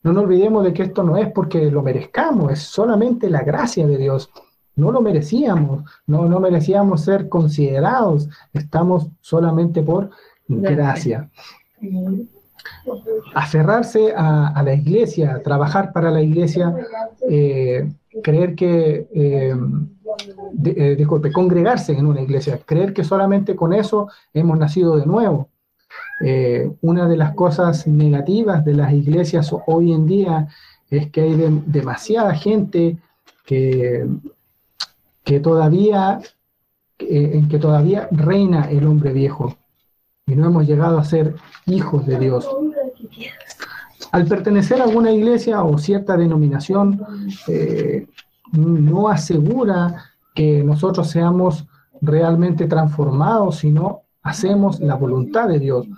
[0.03, 3.87] No nos olvidemos de que esto no es porque lo merezcamos, es solamente la gracia
[3.87, 4.31] de Dios.
[4.77, 10.11] No lo merecíamos, no, no merecíamos ser considerados, estamos solamente por
[10.49, 11.31] gracia.
[13.35, 16.75] Aferrarse a, la iglesia, trabajar para la iglesia,
[17.29, 17.89] eh,
[18.23, 19.55] creer que eh,
[20.97, 25.49] disculpe, congregarse en una iglesia, creer que solamente con eso hemos nacido de nuevo.
[26.21, 30.49] Eh, una de las cosas negativas de las iglesias hoy en día
[30.91, 32.99] es que hay demasiada gente
[33.45, 34.07] que,
[35.25, 36.21] que todavía,
[36.99, 39.57] en que todavía reina el hombre viejo
[40.27, 41.35] y no hemos llegado a ser
[41.67, 42.49] hijos de Dios.
[44.15, 47.03] Al pertenecer a alguna iglesia o cierta denominación,
[47.49, 48.07] eh,
[48.53, 51.67] no asegura que nosotros seamos
[52.01, 55.89] realmente transformados, sino hacemos la voluntad de Dios.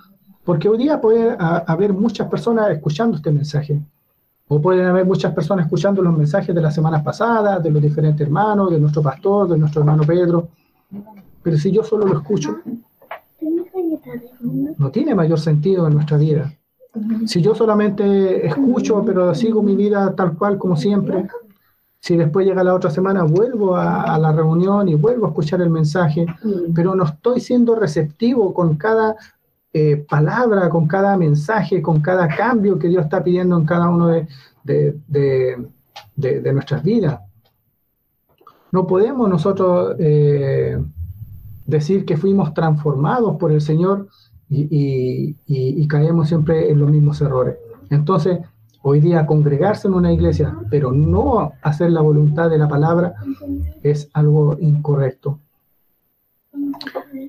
[0.43, 3.79] Porque hoy día puede haber muchas personas escuchando este mensaje,
[4.47, 8.25] o pueden haber muchas personas escuchando los mensajes de las semanas pasadas, de los diferentes
[8.25, 10.47] hermanos, de nuestro pastor, de nuestro hermano Pedro.
[11.43, 12.57] Pero si yo solo lo escucho,
[14.79, 16.51] no tiene mayor sentido en nuestra vida.
[17.25, 21.27] Si yo solamente escucho, pero sigo mi vida tal cual como siempre,
[21.99, 25.69] si después llega la otra semana, vuelvo a, la reunión y vuelvo a escuchar el
[25.69, 26.73] mensaje, mm.
[26.73, 29.15] pero no estoy siendo receptivo con cada
[29.73, 34.07] eh, palabra, con cada mensaje, con cada cambio que Dios está pidiendo en cada uno
[34.07, 34.27] de,
[34.63, 37.19] de, nuestras vidas.
[38.71, 40.81] No podemos nosotros eh,
[41.65, 44.07] decir que fuimos transformados por el Señor
[44.49, 47.57] y, y caemos siempre en los mismos errores.
[47.89, 48.39] Entonces,
[48.89, 53.15] Hoy día congregarse en una iglesia, pero no hacer la voluntad de la palabra,
[53.83, 55.39] es algo incorrecto.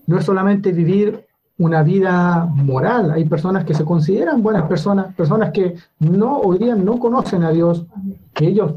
[0.07, 1.27] No es solamente vivir
[1.59, 3.11] una vida moral.
[3.11, 7.51] Hay personas que se consideran buenas personas, personas que no hoy día no conocen a
[7.51, 7.87] Dios,
[8.35, 8.75] que ellos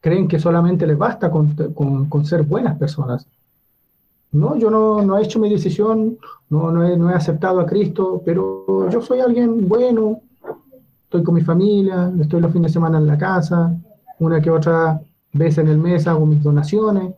[0.00, 3.28] creen que solamente les basta con, ser buenas personas.
[4.32, 6.18] No, yo no, he hecho mi decisión,
[6.48, 10.22] no, no, he, no he aceptado a Cristo, pero yo soy alguien bueno,
[11.04, 13.76] estoy con mi familia, estoy los fines de semana en la casa,
[14.18, 15.02] una que otra
[15.34, 17.14] vez en el mes hago mis donaciones.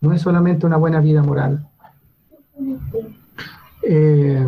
[0.00, 1.66] No es solamente una buena vida moral.
[3.82, 4.46] Eh,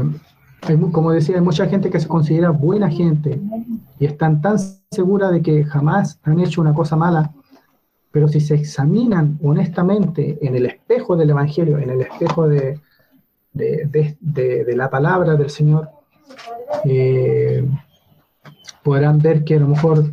[0.92, 3.40] como decía, hay mucha gente que se considera buena gente
[3.98, 4.58] y están tan
[4.90, 7.32] seguras de que jamás han hecho una cosa mala,
[8.10, 12.80] pero si se examinan honestamente en el espejo del Evangelio, en el espejo de,
[13.52, 15.90] de, la palabra del Señor,
[16.84, 17.66] eh,
[18.82, 20.04] podrán ver que a lo mejor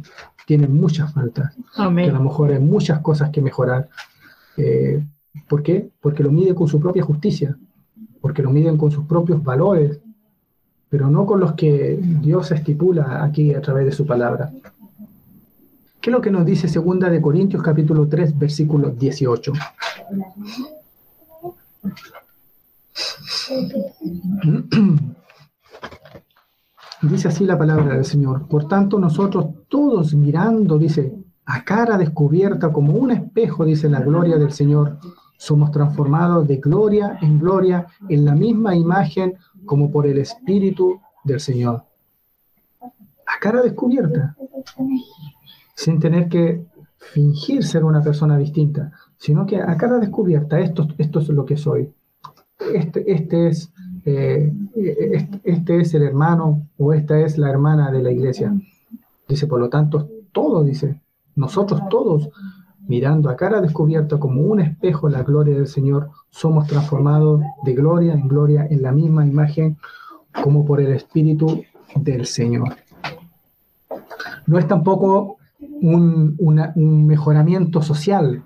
[0.45, 3.89] tienen muchas faltas, que a lo mejor hay muchas cosas que mejorar.
[4.57, 5.03] Eh,
[5.47, 5.89] ¿Por qué?
[6.01, 7.57] Porque lo miden con su propia justicia,
[8.21, 9.99] porque lo miden con sus propios valores,
[10.89, 14.51] pero no con los que Dios estipula aquí a través de su palabra.
[16.05, 19.51] ¿Qué es lo que nos dice segunda de Corintios capítulo 3, versículo 18?
[27.01, 28.47] Dice así la palabra del Señor.
[28.47, 31.11] Por tanto, nosotros todos mirando, dice,
[31.43, 34.99] a cara descubierta como un espejo, dice la gloria del Señor,
[35.39, 41.39] somos transformados de gloria en gloria en la misma imagen como por el Espíritu del
[41.39, 41.83] Señor.
[42.79, 44.35] A cara descubierta,
[45.75, 46.65] sin tener que
[46.97, 51.57] fingir ser una persona distinta, sino que a cara descubierta, esto, esto es lo que
[51.57, 51.93] soy.
[52.73, 53.73] Este, este es
[54.05, 54.53] eh,
[55.43, 58.53] este es el hermano o esta es la hermana de la iglesia.
[59.27, 61.01] Dice, por lo tanto, todos, dice,
[61.35, 62.29] nosotros todos,
[62.87, 68.13] mirando a cara descubierta como un espejo la gloria del Señor, somos transformados de gloria
[68.13, 69.77] en gloria en la misma imagen
[70.43, 71.63] como por el Espíritu
[71.95, 72.75] del Señor.
[74.45, 75.37] No es tampoco
[75.81, 78.43] un, mejoramiento social.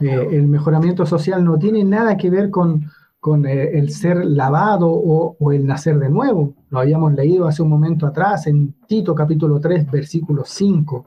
[0.00, 4.90] Eh, el mejoramiento social no tiene nada que ver con, con eh, el ser lavado
[4.90, 6.54] o, el nacer de nuevo.
[6.70, 11.06] Lo habíamos leído hace un momento atrás en Tito capítulo 3, versículo 5.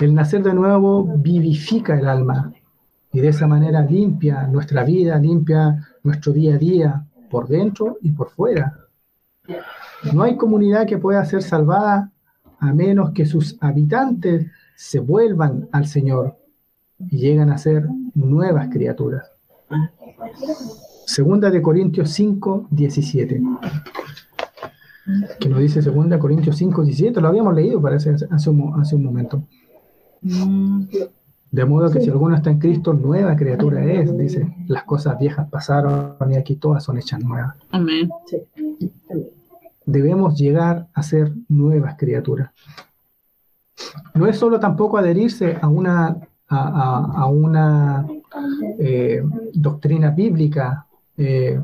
[0.00, 2.52] El nacer de nuevo vivifica el alma
[3.12, 8.10] y de esa manera limpia nuestra vida, limpia nuestro día a día, por dentro y
[8.10, 8.76] por fuera.
[10.12, 12.10] No hay comunidad que pueda ser salvada
[12.60, 14.46] a menos que sus habitantes
[14.76, 16.36] se vuelvan al Señor
[16.98, 19.30] y llegan a ser nuevas criaturas.
[21.06, 23.42] Segunda de Corintios 5, 17.
[25.40, 27.20] Que nos dice Segunda de Corintios 5, 17.
[27.20, 29.42] Lo habíamos leído, parece, hace un, hace un momento.
[31.50, 34.54] De modo que si alguno está en Cristo, nueva criatura es, dice.
[34.68, 37.56] Las cosas viejas pasaron y aquí todas son hechas nuevas.
[37.70, 38.08] Amén.
[39.90, 42.50] Debemos llegar a ser nuevas criaturas.
[44.14, 46.16] No es solo tampoco adherirse a una,
[46.48, 48.06] a, una
[48.78, 49.22] eh,
[49.52, 50.86] doctrina bíblica.
[51.16, 51.60] Eh,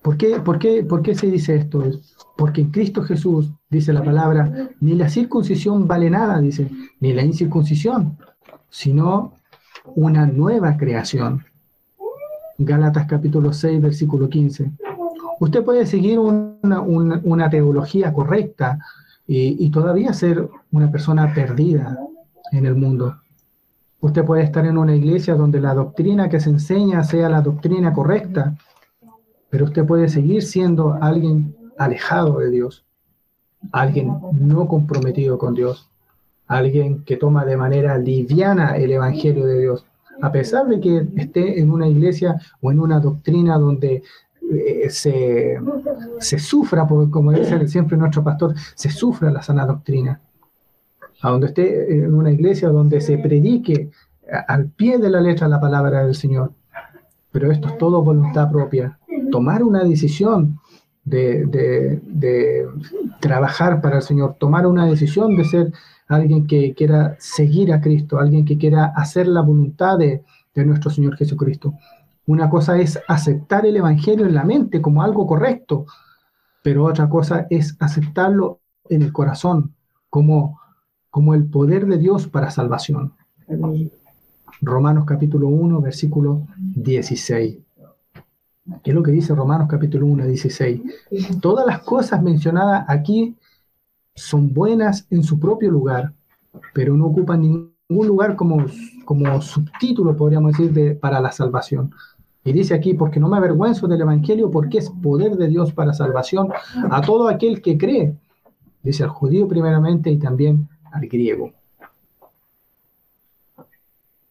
[0.00, 1.84] ¿por, qué, por, qué, ¿Por qué se dice esto?
[2.36, 7.22] Porque en Cristo Jesús, dice la palabra, ni la circuncisión vale nada, dice, ni la
[7.22, 8.16] incircuncisión,
[8.70, 9.34] sino
[9.94, 11.44] una nueva creación.
[12.56, 14.70] Gálatas capítulo 6, versículo 15.
[15.40, 18.78] Usted puede seguir una, una teología correcta,
[19.32, 21.96] y, todavía ser una persona perdida
[22.50, 23.20] en el mundo.
[24.00, 27.92] Usted puede estar en una iglesia donde la doctrina que se enseña sea la doctrina
[27.92, 28.56] correcta,
[29.48, 32.84] pero usted puede seguir siendo alguien alejado de Dios,
[33.70, 35.88] alguien no comprometido con Dios,
[36.48, 39.86] alguien que toma de manera liviana el Evangelio de Dios,
[40.20, 44.02] a pesar de que esté en una iglesia o en una doctrina donde
[44.52, 50.20] eh, se, sufra, como dice siempre nuestro pastor, se sufra la sana doctrina.
[51.22, 53.90] A donde esté en una iglesia donde se predique
[54.48, 56.52] al pie de la letra la palabra del Señor.
[57.30, 58.98] Pero esto es todo voluntad propia.
[59.30, 60.58] Tomar una decisión
[61.04, 62.00] de,
[63.20, 65.72] trabajar para el Señor, tomar una decisión de ser
[66.08, 71.16] alguien que quiera seguir a Cristo, alguien que quiera hacer la voluntad de nuestro Señor
[71.16, 71.74] Jesucristo.
[72.30, 75.86] Una cosa es aceptar el Evangelio en la mente como algo correcto,
[76.62, 79.74] pero otra cosa es aceptarlo en el corazón
[80.08, 80.60] como,
[81.10, 83.14] como el poder de Dios para salvación.
[84.60, 87.58] Romanos capítulo 1, versículo 16.
[88.84, 90.82] ¿Qué es lo que dice Romanos capítulo 1, 16?
[91.40, 93.36] Todas las cosas mencionadas aquí
[94.14, 96.12] son buenas en su propio lugar,
[96.74, 98.66] pero no ocupan ningún lugar como,
[99.04, 101.92] como subtítulo, podríamos decir, para la salvación.
[102.44, 105.92] Y dice aquí, porque no me avergüenzo del Evangelio, porque es poder de Dios para
[105.92, 106.48] salvación
[106.90, 108.14] a todo aquel que cree.
[108.82, 111.52] Dice al judío primeramente y también al griego.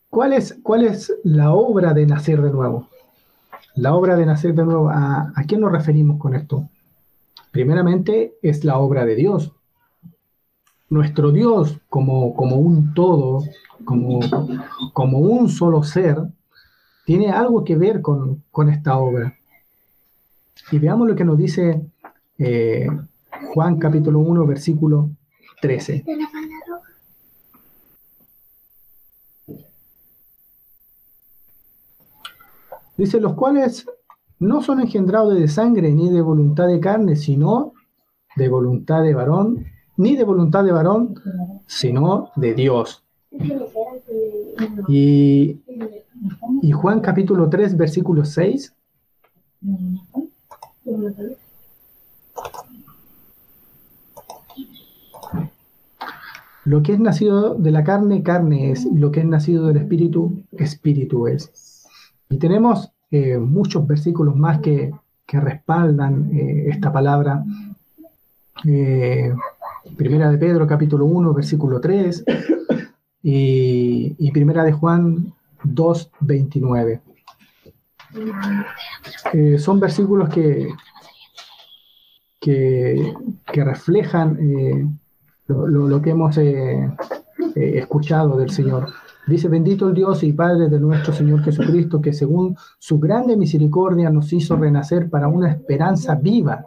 [0.10, 2.88] ¿Cuál es, cuál es la obra de nacer de nuevo?
[3.76, 6.68] La obra de nacer de nuevo, ¿a, a quién nos referimos con esto?
[7.52, 9.54] Primeramente es la obra de Dios.
[10.90, 13.44] Nuestro Dios como, como un todo,
[13.86, 14.20] como,
[14.94, 16.18] como un solo ser,
[17.10, 19.36] tiene algo que ver con, esta obra.
[20.72, 21.82] Y veamos lo que nos dice
[22.38, 22.88] eh,
[23.52, 25.10] Juan capítulo 1, versículo
[25.60, 26.06] 13.
[32.96, 33.88] Dice, los cuales
[34.38, 37.74] no son engendrados de sangre ni de voluntad de carne, sino
[38.36, 39.66] de voluntad de varón,
[39.98, 41.16] ni de voluntad de varón,
[41.66, 43.04] sino de Dios.
[44.88, 45.60] Y
[46.62, 48.74] y Juan capítulo 3, versículo 6.
[56.66, 59.78] Lo que es nacido de la carne, carne es, y lo que es nacido del
[59.78, 61.88] espíritu, espíritu es.
[62.30, 64.94] Y tenemos eh, muchos versículos más que,
[65.32, 67.44] respaldan eh, esta palabra.
[68.66, 69.32] Eh,
[69.96, 72.26] primera de Pedro, capítulo 1, versículo 3,
[73.24, 77.02] y, y Primera de Juan 2.29.
[79.34, 80.70] Eh, son versículos que,
[82.40, 83.14] que,
[83.54, 84.88] reflejan eh,
[85.48, 86.92] lo, que hemos eh,
[87.56, 88.88] escuchado del Señor.
[89.28, 94.10] Dice, bendito el Dios y Padre de nuestro Señor Jesucristo, que según su grande misericordia
[94.10, 96.66] nos hizo renacer para una esperanza viva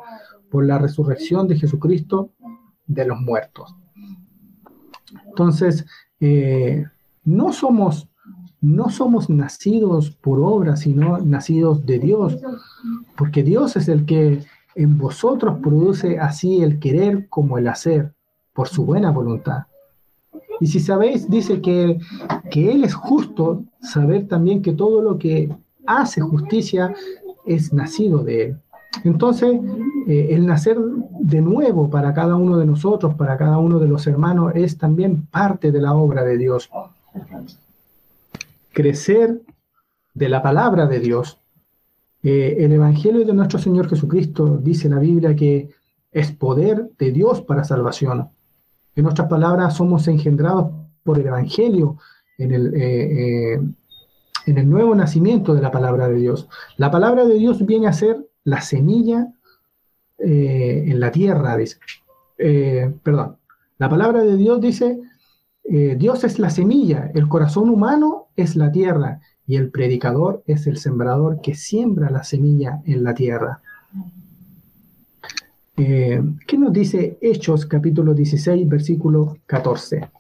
[0.49, 2.31] por la resurrección de Jesucristo
[2.87, 3.75] de los muertos.
[5.27, 5.87] Entonces,
[7.25, 8.12] no somos
[8.63, 12.39] no somos nacidos por obra, sino nacidos de Dios,
[13.17, 14.45] porque Dios es el que
[14.77, 18.13] en vosotros produce así el querer como el hacer,
[18.55, 19.65] por su buena voluntad.
[20.61, 21.99] Y si sabéis, dice que,
[22.51, 25.51] que Él es justo, saber también que todo lo que
[25.85, 26.95] hace justicia
[27.45, 28.57] es nacido de Él.
[29.03, 29.59] Entonces,
[30.07, 34.07] eh, el nacer de nuevo para cada uno de nosotros, para cada uno de los
[34.07, 36.71] hermanos, es también parte de la obra de Dios
[38.73, 39.43] crecer
[40.15, 41.39] de la palabra de Dios.
[42.23, 45.71] Eh, el Evangelio de nuestro Señor Jesucristo dice la Biblia que
[46.13, 48.29] es poder de Dios para salvación.
[48.95, 50.71] En otras palabras, somos engendrados
[51.03, 51.99] por el Evangelio
[52.39, 53.61] en el, eh, eh,
[54.47, 56.49] en el nuevo nacimiento de la palabra de Dios.
[56.77, 59.33] La palabra de Dios viene a ser la semilla
[60.25, 61.79] en la tierra, dice.
[62.37, 63.39] perdón,
[63.79, 65.01] la palabra de Dios dice,
[65.65, 70.79] Dios es la semilla, el corazón humano es la tierra y el predicador es el
[70.79, 73.61] sembrador que siembra la semilla en la tierra.
[75.77, 80.11] Eh, ¿Qué nos dice Hechos capítulo 16, versículo 14?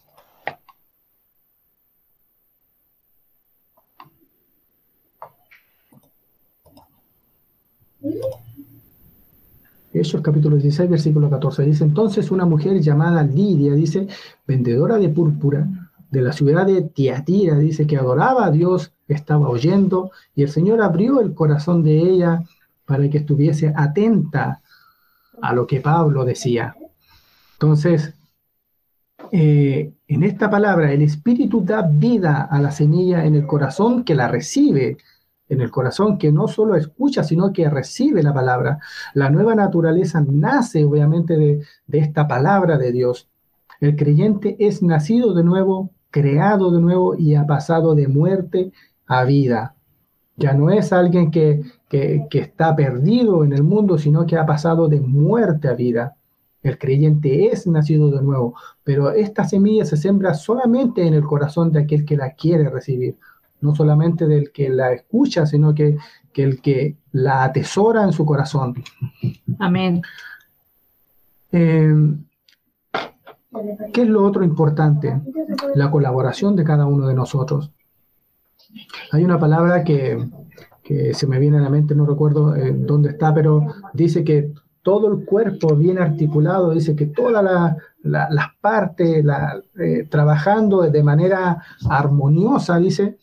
[9.94, 11.64] Hechos capítulo 16, versículo 14.
[11.64, 14.08] Dice, entonces una mujer llamada Lidia, dice,
[14.46, 15.68] vendedora de púrpura
[16.12, 20.82] de la ciudad de Tiatira, dice que adoraba a Dios, estaba oyendo, y el Señor
[20.82, 22.42] abrió el corazón de ella
[22.84, 24.60] para que estuviese atenta
[25.40, 26.76] a lo que Pablo decía.
[27.54, 28.12] Entonces,
[29.30, 34.14] eh, en esta palabra, el Espíritu da vida a la semilla en el corazón que
[34.14, 34.98] la recibe,
[35.48, 38.80] en el corazón que no solo escucha, sino que recibe la palabra.
[39.14, 43.30] La nueva naturaleza nace obviamente de, de esta palabra de Dios.
[43.80, 48.70] El creyente es nacido de nuevo, creado de nuevo y ha pasado de muerte
[49.08, 49.74] a vida.
[50.36, 54.88] Ya no es alguien que, que, está perdido en el mundo, sino que ha pasado
[54.88, 56.16] de muerte a vida.
[56.62, 58.54] El creyente es nacido de nuevo,
[58.84, 63.16] pero esta semilla se sembra solamente en el corazón de aquel que la quiere recibir,
[63.60, 65.96] no solamente del que la escucha, sino que,
[66.32, 68.74] que el que la atesora en su corazón.
[69.58, 70.02] Amén.
[71.50, 71.94] Eh,
[73.92, 75.20] ¿Qué es lo otro importante?
[75.74, 77.70] La colaboración de cada uno de nosotros.
[79.10, 80.26] Hay una palabra que,
[80.82, 84.52] que se me viene a la mente, no recuerdo eh, dónde está, pero dice que
[84.82, 87.44] todo el cuerpo bien articulado, dice que todas
[88.02, 89.24] las partes
[89.78, 93.18] eh, trabajando de manera armoniosa, dice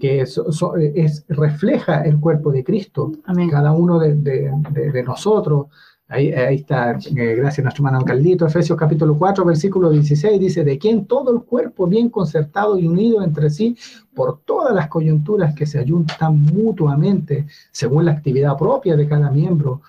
[0.00, 3.12] que es, refleja el cuerpo de Cristo,
[3.50, 5.66] cada uno de, de nosotros.
[6.08, 10.76] Ahí, está, eh, gracias a nuestro hermano Carlito, Efesios capítulo 4, versículo 16, dice, de
[10.76, 13.76] quien todo el cuerpo bien concertado y unido entre sí
[14.14, 19.80] por todas las coyunturas que se ayuntan mutuamente según la actividad propia de cada miembro,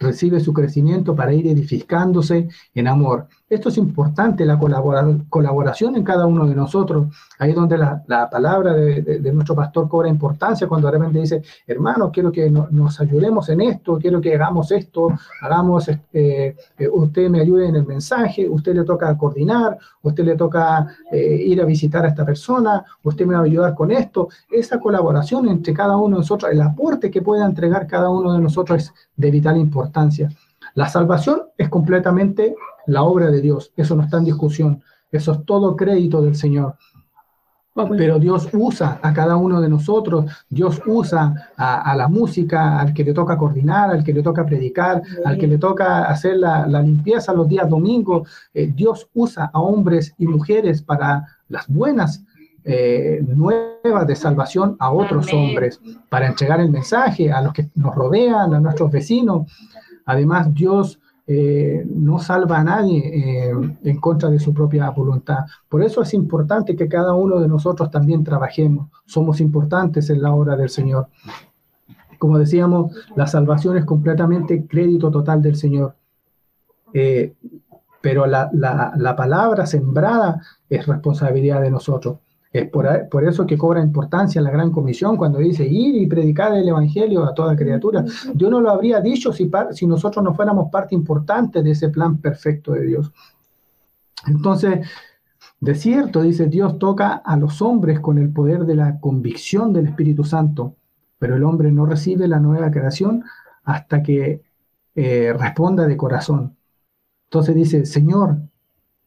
[0.00, 3.28] recibe su crecimiento para ir edificándose en amor.
[3.50, 4.60] Esto es importante, la
[5.28, 7.08] colaboración en cada uno de nosotros.
[7.36, 12.12] Ahí es donde la, palabra de, nuestro pastor cobra importancia cuando de repente dice, hermano,
[12.12, 15.08] quiero que nos ayudemos en esto, quiero que hagamos esto,
[15.42, 20.36] hagamos, eh, eh, usted me ayude en el mensaje, usted le toca coordinar, usted le
[20.36, 24.28] toca eh, ir a visitar a esta persona, usted me va a ayudar con esto.
[24.48, 28.38] Esa colaboración entre cada uno de nosotros, el aporte que pueda entregar cada uno de
[28.38, 30.30] nosotros es de vital importancia.
[30.74, 32.54] La salvación es completamente
[32.90, 36.76] la obra de Dios, eso no está en discusión, eso es todo crédito del Señor.
[37.96, 43.04] Pero Dios usa a cada uno de nosotros, Dios usa a, la música, al que
[43.04, 47.32] le toca coordinar, al que le toca predicar, al que le toca hacer la, limpieza
[47.32, 48.28] los días domingos.
[48.52, 52.24] Eh, Dios usa a hombres y mujeres para las buenas
[52.64, 57.94] eh, nuevas de salvación a otros hombres, para entregar el mensaje a los que nos
[57.94, 59.50] rodean, a nuestros vecinos.
[60.04, 60.99] Además, Dios
[61.32, 63.52] eh, no salva a nadie eh,
[63.84, 65.44] en contra de su propia voluntad.
[65.68, 68.88] Por eso es importante que cada uno de nosotros también trabajemos.
[69.06, 71.06] Somos importantes en la obra del Señor.
[72.18, 75.94] Como decíamos, la salvación es completamente crédito total del Señor.
[76.92, 77.34] Eh,
[78.00, 82.18] pero la, la palabra sembrada es responsabilidad de nosotros.
[82.52, 86.68] Es por, eso que cobra importancia la gran comisión cuando dice ir y predicar el
[86.68, 88.04] Evangelio a toda criatura.
[88.34, 92.18] Dios no lo habría dicho si, si nosotros no fuéramos parte importante de ese plan
[92.18, 93.12] perfecto de Dios.
[94.26, 94.88] Entonces,
[95.60, 99.86] de cierto, dice, Dios toca a los hombres con el poder de la convicción del
[99.86, 100.74] Espíritu Santo,
[101.18, 103.24] pero el hombre no recibe la nueva creación
[103.62, 104.42] hasta que
[104.96, 106.56] eh, responda de corazón.
[107.26, 108.38] Entonces dice, Señor,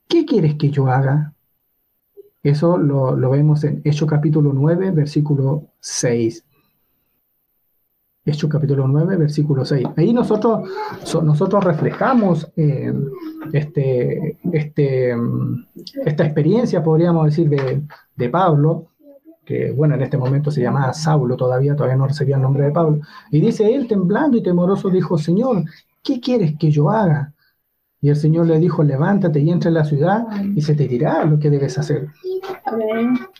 [0.07, 1.32] ¿qué quieres que yo haga?
[2.43, 6.43] Eso lo, vemos en Hechos capítulo 9, versículo 6.
[8.25, 9.87] Hechos capítulo 9, versículo 6.
[9.95, 10.69] Ahí nosotros,
[11.23, 12.93] nosotros reflejamos eh,
[13.53, 15.15] este, este,
[16.05, 18.87] esta experiencia, podríamos decir, de, Pablo,
[19.45, 22.71] que bueno, en este momento se llamaba Saulo todavía, todavía no recibía el nombre de
[22.71, 22.99] Pablo.
[23.31, 25.63] Y dice él, temblando y temoroso, dijo, Señor,
[26.03, 27.32] ¿qué quieres que yo haga?
[28.03, 31.23] Y el Señor le dijo, levántate y entra en la ciudad y se te dirá
[31.23, 32.09] lo que debes hacer.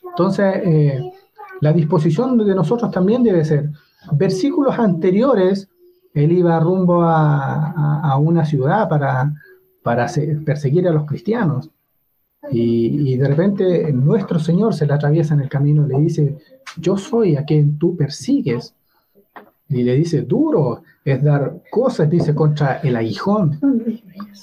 [0.10, 1.12] Entonces, eh,
[1.60, 3.72] la disposición de nosotros también debe ser.
[4.14, 5.68] Versículos anteriores,
[6.14, 9.34] él iba rumbo a, una ciudad para,
[9.84, 10.08] para
[10.46, 11.70] perseguir a los cristianos.
[12.50, 16.38] Y, de repente nuestro Señor se le atraviesa en el camino, le dice,
[16.78, 18.74] yo soy a quien tú persigues.
[19.74, 23.60] Y le dice, duro es dar cosas, dice, contra el aguijón.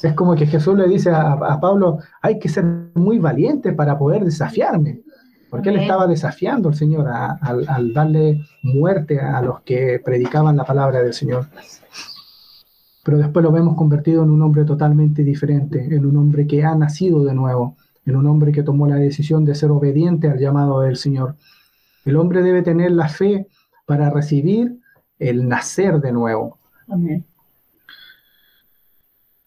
[0.03, 2.65] Es como que Jesús le dice a, Pablo, hay que ser
[2.95, 5.03] muy valiente para poder desafiarme.
[5.49, 11.03] Porque él estaba desafiando al Señor al darle muerte a los que predicaban la palabra
[11.03, 11.47] del Señor.
[13.05, 16.75] Pero después lo vemos convertido en un hombre totalmente diferente, en un hombre que ha
[16.75, 20.81] nacido de nuevo, en un hombre que tomó la decisión de ser obediente al llamado
[20.81, 21.37] del Señor.
[22.05, 23.49] El hombre debe tener la fe
[23.87, 24.80] para recibir
[25.21, 26.59] el nacer de nuevo.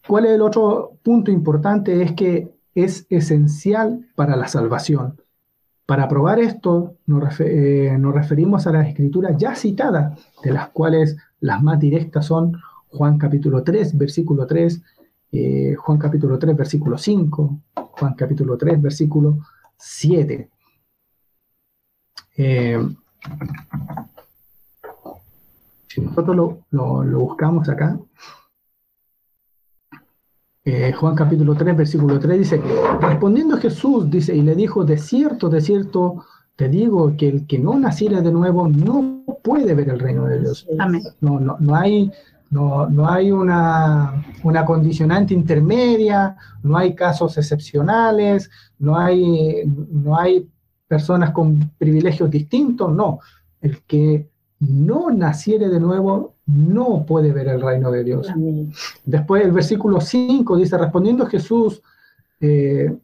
[0.06, 2.02] ¿Cuál es el otro punto importante?
[2.02, 5.20] Es que es esencial para la salvación.
[5.86, 11.16] Para probar esto, nos, eh, nos referimos a las escrituras ya citadas, de las cuales
[11.40, 12.56] las más directas son
[12.88, 14.80] Juan capítulo 3, versículo 3,
[15.32, 19.38] eh, Juan capítulo 3, versículo 5, Juan capítulo 3, versículo
[19.76, 20.48] 7.
[22.36, 22.78] Eh,
[25.94, 26.36] si nosotros
[26.70, 27.96] lo, buscamos acá,
[30.64, 32.60] eh, Juan capítulo 3, versículo 3 dice,
[33.00, 36.24] respondiendo Jesús, dice, y le dijo, de cierto, de cierto,
[36.56, 40.40] te digo que el que no naciera de nuevo no puede ver el reino de
[40.40, 40.66] Dios.
[40.78, 41.02] Amén.
[41.20, 42.10] No, no, no hay
[42.50, 44.24] no, hay una,
[44.66, 50.48] condicionante intermedia, no hay casos excepcionales, no hay, no hay
[50.86, 53.18] personas con privilegios distintos, no.
[53.60, 54.28] El que
[54.68, 58.28] no naciere de nuevo no puede ver el reino de Dios.
[59.04, 61.82] Después el versículo 5 dice, respondiendo Jesús,
[62.40, 62.94] eh,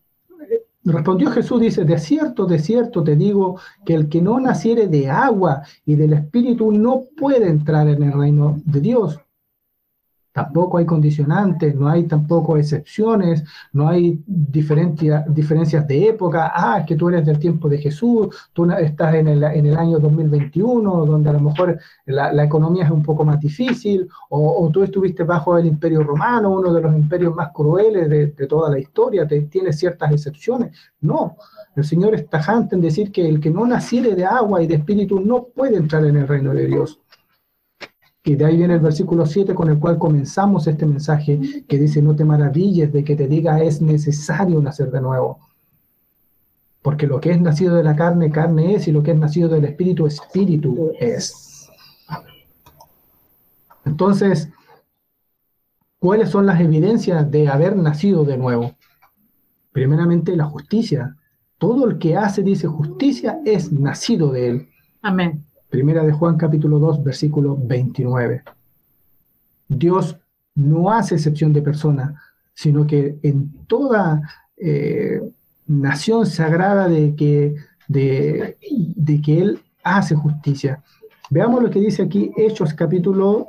[0.85, 5.09] respondió Jesús, dice, de cierto, de cierto te digo que el que no naciere de
[5.09, 9.19] agua y del Espíritu no puede entrar en el reino de Dios.
[10.33, 16.53] Tampoco hay condicionantes, no hay tampoco excepciones, no hay diferencias de época.
[16.55, 19.99] Ah, que tú eres del tiempo de Jesús, tú estás en el, en el año
[19.99, 25.25] 2021, donde a lo mejor la, economía es un poco más difícil, o, tú estuviste
[25.25, 29.41] bajo el imperio romano, uno de los imperios más crueles de, toda la historia, te,
[29.43, 30.77] tiene ciertas excepciones.
[31.01, 31.37] No,
[31.75, 34.77] el Señor es tajante en decir que el que no naciere de agua y de
[34.77, 37.01] espíritu no puede entrar en el reino de Dios.
[38.23, 42.03] Y de ahí viene el versículo 7 con el cual comenzamos este mensaje que dice,
[42.03, 45.39] no te maravilles de que te diga es necesario nacer de nuevo.
[46.83, 49.49] Porque lo que es nacido de la carne, carne es, y lo que es nacido
[49.49, 51.69] del espíritu, espíritu es.
[53.85, 54.51] Entonces,
[55.99, 58.77] ¿cuáles son las evidencias de haber nacido de nuevo?
[59.73, 61.17] Primeramente, la justicia.
[61.59, 64.69] Todo el que hace, dice justicia, es nacido de él.
[65.03, 65.45] Amén.
[65.71, 68.43] Primera de Juan capítulo 2, versículo 29.
[69.69, 70.17] Dios
[70.57, 72.21] no hace excepción de persona,
[72.53, 74.21] sino que en toda
[74.57, 75.23] eh,
[75.69, 77.55] nación sagrada de que,
[77.87, 78.59] de,
[78.97, 80.83] de que Él hace justicia.
[81.31, 83.47] Veamos lo que dice aquí Hechos capítulo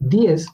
[0.00, 0.46] 10,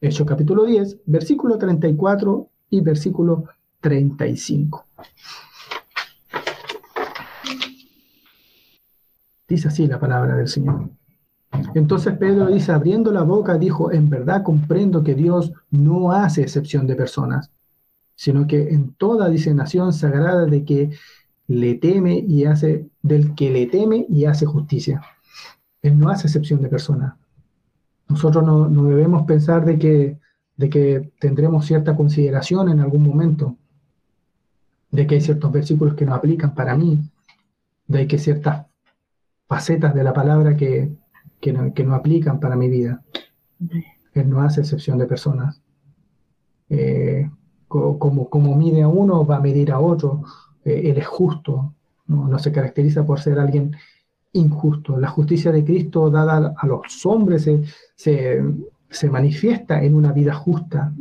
[0.00, 3.44] Hechos capítulo 10, versículo 34 y versículo
[3.80, 4.86] 35.
[9.50, 10.88] Dice así la palabra del Señor.
[11.74, 16.86] Entonces Pedro dice, abriendo la boca, dijo, en verdad comprendo que Dios no hace excepción
[16.86, 17.50] de personas,
[18.14, 20.90] sino que en toda, dice, nación sagrada de que
[21.48, 25.02] le teme y hace, del que le teme y hace justicia.
[25.82, 27.14] Él no hace excepción de personas.
[28.08, 30.16] Nosotros no, debemos pensar de que,
[30.56, 33.56] de que tendremos cierta consideración en algún momento,
[34.92, 37.00] de que hay ciertos versículos que no aplican para mí,
[37.88, 38.69] de que ciertas
[39.50, 40.92] facetas de la palabra que,
[41.52, 43.02] no, aplican para mi vida.
[44.14, 45.60] Él no hace excepción de personas.
[46.68, 47.28] Eh,
[47.66, 50.22] como, como mide a uno, va a medir a otro.
[50.64, 51.74] Eh, él es justo,
[52.06, 53.74] no, se caracteriza por ser alguien
[54.34, 54.96] injusto.
[54.96, 57.50] La justicia de Cristo dada a los hombres
[57.96, 58.44] se,
[58.88, 60.92] se manifiesta en una vida justa.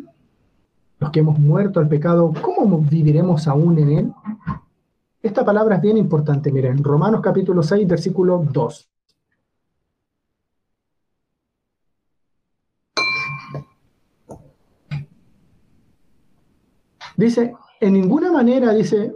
[0.97, 4.11] Los que hemos muerto al pecado, ¿cómo viviremos aún en él?
[5.21, 8.89] Esta palabra es bien importante, miren, Romanos capítulo 6, versículo 2.
[17.17, 19.13] Dice, en ninguna manera, dice,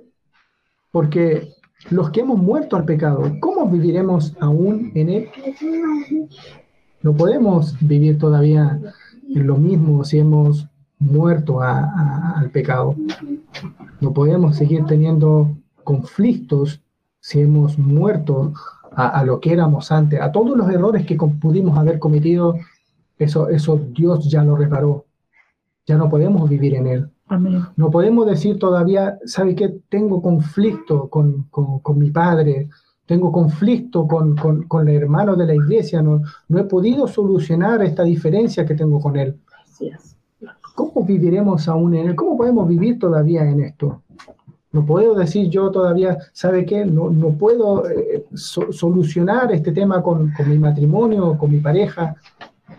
[0.92, 1.54] porque
[1.90, 5.30] los que hemos muerto al pecado, ¿cómo viviremos aún en él?
[7.02, 8.78] No podemos vivir todavía
[9.34, 10.68] en lo mismo si hemos
[11.00, 12.94] muerto al pecado.
[14.02, 16.82] No podemos seguir teniendo conflictos,
[17.20, 18.54] si hemos muerto
[18.96, 22.58] a, lo que éramos antes, a todos los errores que pudimos haber cometido,
[23.18, 25.06] eso, eso Dios ya lo reparó.
[25.86, 27.10] Ya no podemos vivir en él.
[27.28, 27.64] Amén.
[27.76, 29.70] No podemos decir todavía, ¿sabe qué?
[29.90, 32.70] Tengo conflicto con, con- con mi padre,
[33.06, 37.82] tengo conflicto con, con, con el hermano de la iglesia, no, no he podido solucionar
[37.82, 39.40] esta diferencia que tengo con él.
[39.64, 40.16] Así es.
[40.76, 42.16] ¿Cómo viviremos aún en él?
[42.16, 44.03] ¿Cómo podemos vivir todavía en esto?
[44.74, 46.84] No puedo decir yo todavía, ¿sabe qué?
[46.84, 52.16] No, no puedo eh, so- solucionar este tema con, con mi matrimonio, con mi pareja.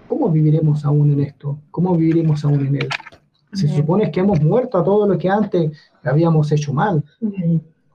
[0.08, 1.56] ¿Cómo viviremos aún en esto?
[1.70, 2.88] ¿Cómo viviremos aún en él?
[3.52, 3.76] Se Amén.
[3.78, 5.70] supone que hemos muerto a todo lo que antes
[6.02, 7.02] habíamos hecho mal.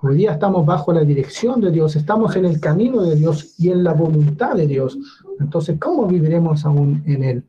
[0.01, 3.69] Hoy día estamos bajo la dirección de Dios, estamos en el camino de Dios y
[3.69, 4.97] en la voluntad de Dios.
[5.41, 7.43] Entonces, ¿cómo viviremos aún en Él?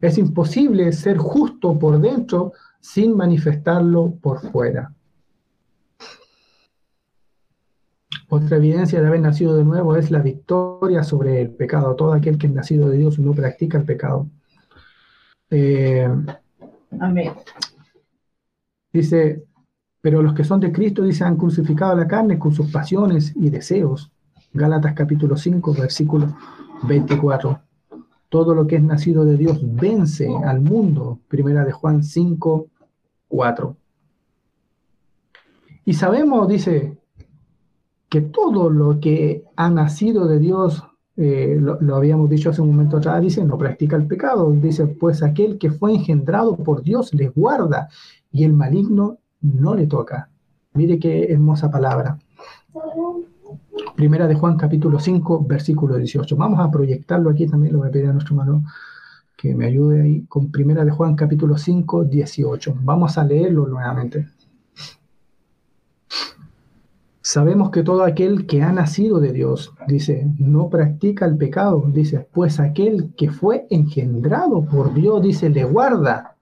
[0.00, 4.94] Es imposible ser justo por dentro sin manifestarlo por fuera.
[8.28, 11.94] Otra evidencia de haber nacido de nuevo es la victoria sobre el pecado.
[11.94, 14.26] Todo aquel que es nacido de Dios no practica el pecado.
[15.50, 16.08] Eh,
[16.98, 17.32] Amén.
[18.92, 19.44] Dice,
[20.00, 23.50] pero los que son de Cristo, dice, han crucificado la carne con sus pasiones y
[23.50, 24.10] deseos.
[24.52, 26.36] Gálatas capítulo 5, versículo
[26.84, 27.60] 24.
[28.28, 31.20] Todo lo que es nacido de Dios vence al mundo.
[31.28, 32.66] Primera de Juan 5,
[33.28, 33.76] 4.
[35.84, 36.96] Y sabemos, dice,
[38.08, 40.82] que todo lo que ha nacido de Dios,
[41.16, 44.50] eh, lo, habíamos dicho hace un momento atrás, dice, no practica el pecado.
[44.52, 47.88] Dice, pues aquel que fue engendrado por Dios les guarda
[48.30, 50.30] y el maligno no le toca.
[50.74, 52.18] Mire qué hermosa palabra.
[53.96, 56.36] Primera de Juan capítulo 5, versículo 18.
[56.36, 58.64] Vamos a proyectarlo aquí también, lo voy a pedir a nuestro hermano
[59.36, 62.76] que me ayude ahí con Primera de Juan capítulo 5, 18.
[62.82, 64.28] Vamos a leerlo nuevamente.
[67.26, 72.24] Sabemos que todo aquel que ha nacido de Dios, dice, no practica el pecado, dice,
[72.32, 76.36] pues aquel que fue engendrado por Dios, dice, le guarda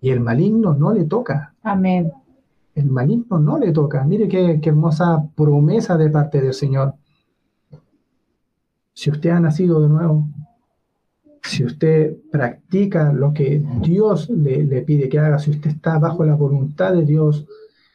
[0.00, 1.52] y el maligno no le toca.
[1.64, 2.12] Amén.
[2.76, 4.04] El maligno no le toca.
[4.04, 6.94] Mire qué, qué hermosa promesa de parte del Señor.
[8.92, 10.28] Si usted ha nacido de nuevo,
[11.42, 16.24] si usted practica lo que Dios le, le pide que haga, si usted está bajo
[16.24, 17.48] la voluntad de Dios,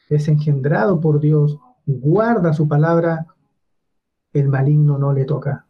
[0.09, 3.25] es engendrado por Dios, guarda su palabra,
[4.33, 5.65] el maligno no le toca.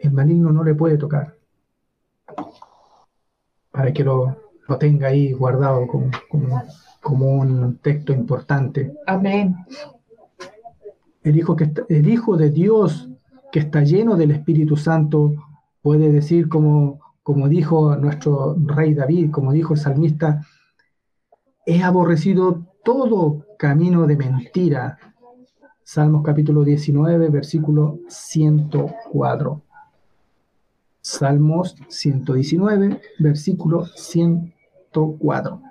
[0.00, 1.36] El maligno no le puede tocar.
[3.70, 6.62] Para que lo, lo tenga ahí guardado como, como,
[7.02, 8.94] como un texto importante.
[9.06, 9.56] Amén.
[11.22, 13.08] El hijo, que está- el hijo de Dios
[13.50, 15.32] que está lleno del Espíritu Santo
[15.82, 20.46] puede decir como, como dijo nuestro rey David, como dijo el salmista,
[21.66, 24.98] he aborrecido todo camino de mentira.
[25.82, 29.62] Salmos capítulo 19, versículo 104.
[31.00, 35.62] Salmos 119, versículo 104.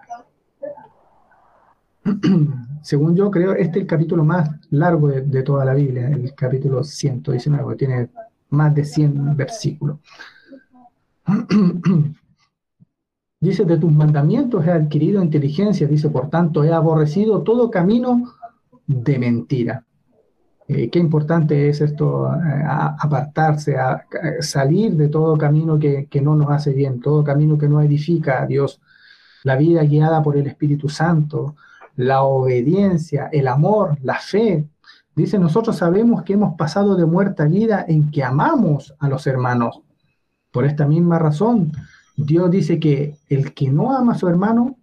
[2.81, 6.83] Según yo creo, este es el capítulo más largo de, toda la Biblia, el capítulo
[6.83, 8.09] 119, que tiene
[8.49, 9.99] más de 100 versículos.
[13.39, 18.33] Dice, de tus mandamientos he adquirido inteligencia, dice, por tanto, he aborrecido todo camino
[18.87, 19.85] de mentira.
[20.67, 24.05] Eh, qué importante es esto, eh, apartarse, a, a
[24.41, 28.41] salir de todo camino que, que no nos hace bien, todo camino que no edifica
[28.41, 28.81] a Dios.
[29.43, 31.55] La vida guiada por el Espíritu Santo,
[31.95, 34.67] la obediencia, el amor, la fe.
[35.15, 39.25] Dice, nosotros sabemos que hemos pasado de muerte a vida en que amamos a los
[39.25, 39.81] hermanos.
[40.51, 41.71] Por esta misma razón,
[42.17, 44.75] Dios dice que el que no ama a su hermano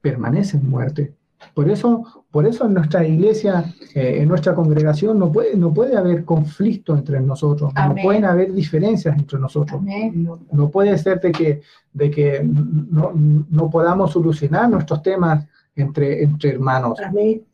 [0.00, 1.14] permanece en muerte.
[1.54, 3.64] Por eso, por eso en nuestra iglesia,
[3.94, 8.52] eh, en nuestra congregación, no puede, no puede haber conflicto entre nosotros, no pueden haber
[8.52, 9.80] diferencias entre nosotros.
[9.82, 11.62] No, no puede ser de que,
[11.92, 17.44] de que no, no podamos solucionar nuestros temas entre, entre hermanos, Amén.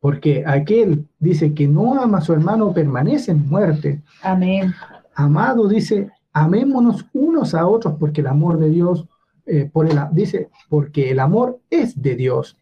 [0.00, 4.02] porque aquel dice que no ama a su hermano permanece en muerte.
[4.22, 4.74] Amén.
[5.14, 9.06] Amado dice, amémonos unos a otros porque el amor de Dios,
[9.46, 12.58] eh, por el, dice, porque el amor es de Dios.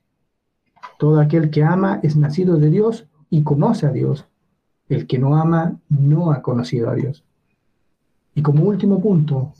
[0.98, 4.26] Todo aquel que ama es nacido de Dios y conoce a Dios.
[4.88, 7.24] El que no ama no ha conocido a Dios.
[8.34, 9.52] Y como último punto,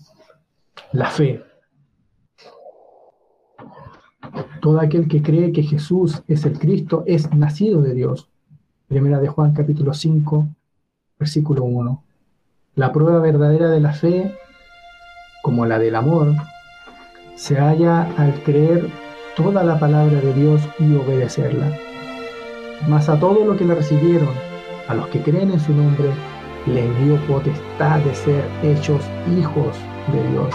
[0.92, 1.42] la fe.
[4.60, 8.28] Todo aquel que cree que Jesús es el Cristo es nacido de Dios.
[8.88, 10.48] Primera de Juan capítulo 5,
[11.18, 12.04] versículo 1.
[12.74, 14.34] La prueba verdadera de la fe,
[15.42, 16.32] como la del amor,
[17.34, 18.88] se halla al creer
[19.36, 21.70] toda la palabra de Dios y obedecerla.
[22.88, 24.30] Mas a todo lo que le recibieron,
[24.88, 26.08] a los que creen en su nombre,
[26.66, 29.02] les dio potestad de ser hechos
[29.36, 29.76] hijos
[30.10, 30.54] de Dios.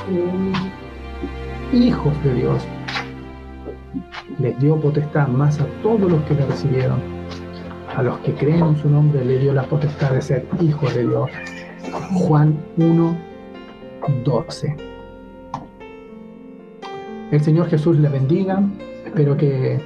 [1.71, 2.63] Hijos de Dios.
[4.39, 6.99] les dio potestad más a todos los que le recibieron.
[7.95, 11.07] A los que creen en su nombre le dio la potestad de ser hijos de
[11.07, 11.29] Dios.
[12.13, 13.17] Juan 1,
[14.23, 14.75] 12.
[17.31, 18.61] El Señor Jesús les bendiga.
[19.05, 19.79] Espero que,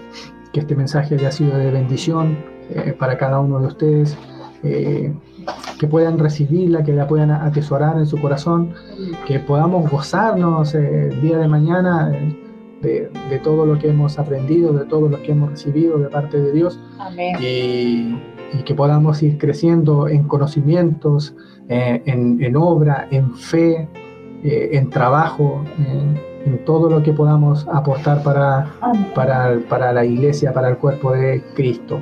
[0.53, 2.37] este mensaje haya sido de bendición
[2.69, 4.17] eh, para cada uno de ustedes.
[4.63, 5.13] Eh,
[5.79, 8.75] que puedan recibirla, que la puedan atesorar en su corazón,
[9.25, 12.11] que podamos gozarnos eh, el día de mañana
[12.81, 13.09] de,
[13.43, 16.79] todo lo que hemos aprendido, de todo lo que hemos recibido de parte de Dios.
[17.41, 18.15] Y,
[18.65, 21.35] que podamos ir creciendo en conocimientos,
[21.69, 23.87] en, obra, en fe,
[24.43, 25.63] en trabajo
[26.45, 28.67] en todo lo que podamos aportar para,
[29.13, 32.01] para, para la iglesia, para el cuerpo de Cristo.